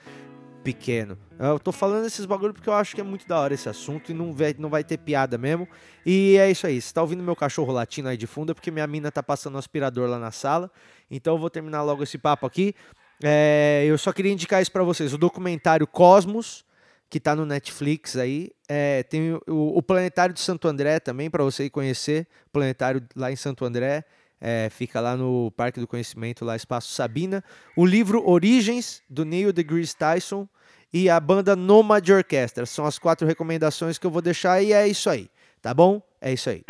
pequeno. 0.62 1.18
Eu 1.38 1.58
tô 1.58 1.72
falando 1.72 2.06
esses 2.06 2.24
bagulho 2.24 2.54
porque 2.54 2.68
eu 2.68 2.72
acho 2.72 2.94
que 2.94 3.00
é 3.00 3.04
muito 3.04 3.26
da 3.26 3.38
hora 3.38 3.52
esse 3.52 3.68
assunto 3.68 4.10
e 4.10 4.14
não 4.14 4.32
vai, 4.32 4.54
não 4.58 4.70
vai 4.70 4.84
ter 4.84 4.96
piada 4.98 5.36
mesmo. 5.36 5.68
E 6.06 6.36
é 6.38 6.50
isso 6.50 6.66
aí. 6.66 6.80
Se 6.80 6.94
tá 6.94 7.02
ouvindo 7.02 7.22
meu 7.22 7.36
cachorro 7.36 7.72
latindo 7.72 8.08
aí 8.08 8.16
de 8.16 8.26
fundo 8.26 8.52
é 8.52 8.54
porque 8.54 8.70
minha 8.70 8.86
mina 8.86 9.10
tá 9.10 9.22
passando 9.22 9.56
o 9.56 9.58
aspirador 9.58 10.08
lá 10.08 10.18
na 10.18 10.30
sala. 10.30 10.70
Então 11.10 11.34
eu 11.34 11.38
vou 11.38 11.50
terminar 11.50 11.82
logo 11.82 12.02
esse 12.02 12.16
papo 12.16 12.46
aqui. 12.46 12.74
É, 13.22 13.84
eu 13.86 13.96
só 13.96 14.12
queria 14.12 14.32
indicar 14.32 14.60
isso 14.60 14.72
para 14.72 14.82
vocês. 14.82 15.12
O 15.12 15.18
documentário 15.18 15.86
Cosmos, 15.86 16.64
que 17.08 17.20
tá 17.20 17.36
no 17.36 17.44
Netflix 17.44 18.16
aí. 18.16 18.50
É, 18.68 19.02
tem 19.02 19.34
o, 19.34 19.42
o, 19.46 19.82
Planetário 19.82 20.34
de 20.34 20.40
Santo 20.40 20.66
André 20.66 20.98
também, 20.98 21.30
para 21.30 21.44
você 21.44 21.64
ir 21.64 21.70
conhecer. 21.70 22.26
Planetário 22.52 23.02
lá 23.14 23.30
em 23.30 23.36
Santo 23.36 23.64
André. 23.64 24.04
É, 24.44 24.68
fica 24.70 25.00
lá 25.00 25.16
no 25.16 25.52
Parque 25.52 25.78
do 25.78 25.86
Conhecimento, 25.86 26.44
lá 26.44 26.56
Espaço 26.56 26.92
Sabina. 26.92 27.44
O 27.76 27.86
livro 27.86 28.28
Origens, 28.28 29.00
do 29.08 29.24
Neil 29.24 29.52
deGrasse 29.52 29.96
Tyson. 29.96 30.48
E 30.92 31.08
a 31.08 31.20
banda 31.20 31.54
Nomad 31.54 32.06
Orchestra. 32.10 32.66
São 32.66 32.84
as 32.84 32.98
quatro 32.98 33.26
recomendações 33.26 33.98
que 33.98 34.06
eu 34.06 34.10
vou 34.10 34.20
deixar 34.20 34.60
e 34.60 34.72
é 34.72 34.86
isso 34.86 35.08
aí. 35.08 35.30
Tá 35.62 35.72
bom? 35.72 36.02
É 36.20 36.32
isso 36.32 36.50
aí. 36.50 36.64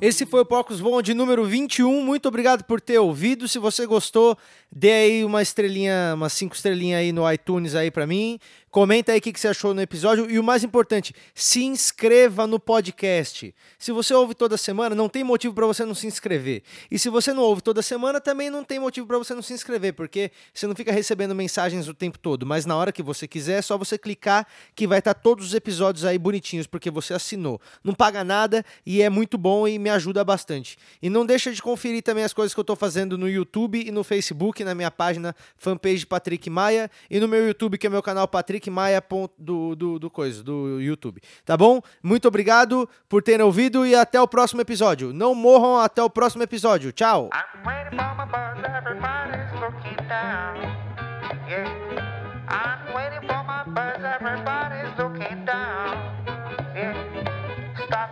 Esse 0.00 0.24
foi 0.24 0.40
o 0.40 0.44
Porcos 0.44 0.78
Voam 0.78 1.02
de 1.02 1.12
número 1.12 1.44
21. 1.44 2.04
Muito 2.04 2.28
obrigado 2.28 2.62
por 2.64 2.80
ter 2.80 2.98
ouvido. 2.98 3.48
Se 3.48 3.58
você 3.58 3.84
gostou, 3.84 4.36
dê 4.70 4.92
aí 4.92 5.24
uma 5.24 5.42
estrelinha, 5.42 6.12
umas 6.14 6.32
cinco 6.32 6.54
estrelinhas 6.54 7.00
aí 7.00 7.12
no 7.12 7.30
iTunes 7.30 7.74
aí 7.74 7.90
para 7.90 8.06
mim. 8.06 8.38
Comenta 8.70 9.12
aí 9.12 9.18
o 9.18 9.22
que, 9.22 9.38
você 9.38 9.48
achou 9.48 9.72
no 9.72 9.80
episódio. 9.80 10.30
E 10.30 10.38
o 10.38 10.42
mais 10.42 10.62
importante, 10.62 11.14
se 11.34 11.64
inscreva 11.64 12.46
no 12.46 12.60
podcast. 12.60 13.54
Se 13.78 13.92
você 13.92 14.12
ouve 14.12 14.34
toda 14.34 14.56
semana, 14.56 14.94
não 14.94 15.08
tem 15.08 15.24
motivo 15.24 15.54
para 15.54 15.66
você 15.66 15.84
não 15.84 15.94
se 15.94 16.06
inscrever. 16.06 16.62
E 16.90 16.98
se 16.98 17.08
você 17.08 17.32
não 17.32 17.42
ouve 17.42 17.62
toda 17.62 17.80
semana, 17.80 18.20
também 18.20 18.50
não 18.50 18.62
tem 18.62 18.78
motivo 18.78 19.06
para 19.06 19.18
você 19.18 19.34
não 19.34 19.42
se 19.42 19.52
inscrever, 19.52 19.94
porque 19.94 20.30
você 20.52 20.66
não 20.66 20.74
fica 20.74 20.92
recebendo 20.92 21.34
mensagens 21.34 21.88
o 21.88 21.94
tempo 21.94 22.18
todo. 22.18 22.44
Mas 22.44 22.66
na 22.66 22.76
hora 22.76 22.92
que 22.92 23.02
você 23.02 23.26
quiser, 23.26 23.58
é 23.58 23.62
só 23.62 23.78
você 23.78 23.96
clicar 23.96 24.46
que 24.74 24.86
vai 24.86 24.98
estar 24.98 25.14
tá 25.14 25.20
todos 25.20 25.46
os 25.46 25.54
episódios 25.54 26.04
aí 26.04 26.18
bonitinhos, 26.18 26.66
porque 26.66 26.90
você 26.90 27.14
assinou. 27.14 27.60
Não 27.82 27.94
paga 27.94 28.22
nada 28.22 28.64
e 28.84 29.00
é 29.00 29.08
muito 29.08 29.38
bom 29.38 29.66
e 29.66 29.78
me 29.78 29.88
ajuda 29.88 30.22
bastante. 30.22 30.76
E 31.00 31.08
não 31.08 31.24
deixa 31.24 31.52
de 31.52 31.62
conferir 31.62 32.02
também 32.02 32.24
as 32.24 32.32
coisas 32.32 32.52
que 32.52 32.60
eu 32.60 32.62
estou 32.62 32.76
fazendo 32.76 33.16
no 33.16 33.28
YouTube 33.28 33.82
e 33.86 33.90
no 33.90 34.04
Facebook, 34.04 34.62
na 34.62 34.74
minha 34.74 34.90
página 34.90 35.34
fanpage 35.56 36.04
Patrick 36.04 36.50
Maia 36.50 36.90
e 37.10 37.18
no 37.18 37.28
meu 37.28 37.46
YouTube, 37.46 37.78
que 37.78 37.86
é 37.86 37.90
meu 37.90 38.02
canal 38.02 38.28
Patrick 38.28 38.57
Patrick 38.58 38.70
Maia 38.70 39.02
do, 39.38 39.74
do, 39.74 39.98
do 39.98 40.10
coisa, 40.10 40.42
do 40.42 40.80
YouTube. 40.80 41.20
Tá 41.44 41.56
bom? 41.56 41.80
Muito 42.02 42.26
obrigado 42.26 42.88
por 43.08 43.22
terem 43.22 43.44
ouvido 43.44 43.86
e 43.86 43.94
até 43.94 44.20
o 44.20 44.26
próximo 44.26 44.60
episódio. 44.60 45.12
Não 45.12 45.34
morram 45.34 45.78
até 45.78 46.02
o 46.02 46.10
próximo 46.10 46.42
episódio. 46.42 46.92
Tchau! 46.92 47.30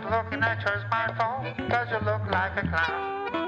looking 0.09 0.41
at 0.41 0.63
your 0.63 0.79
smartphone, 0.87 1.69
cause 1.69 1.89
you 1.91 1.99
look 2.07 2.23
like 2.31 2.57
a 2.57 2.63
clown. 2.69 3.46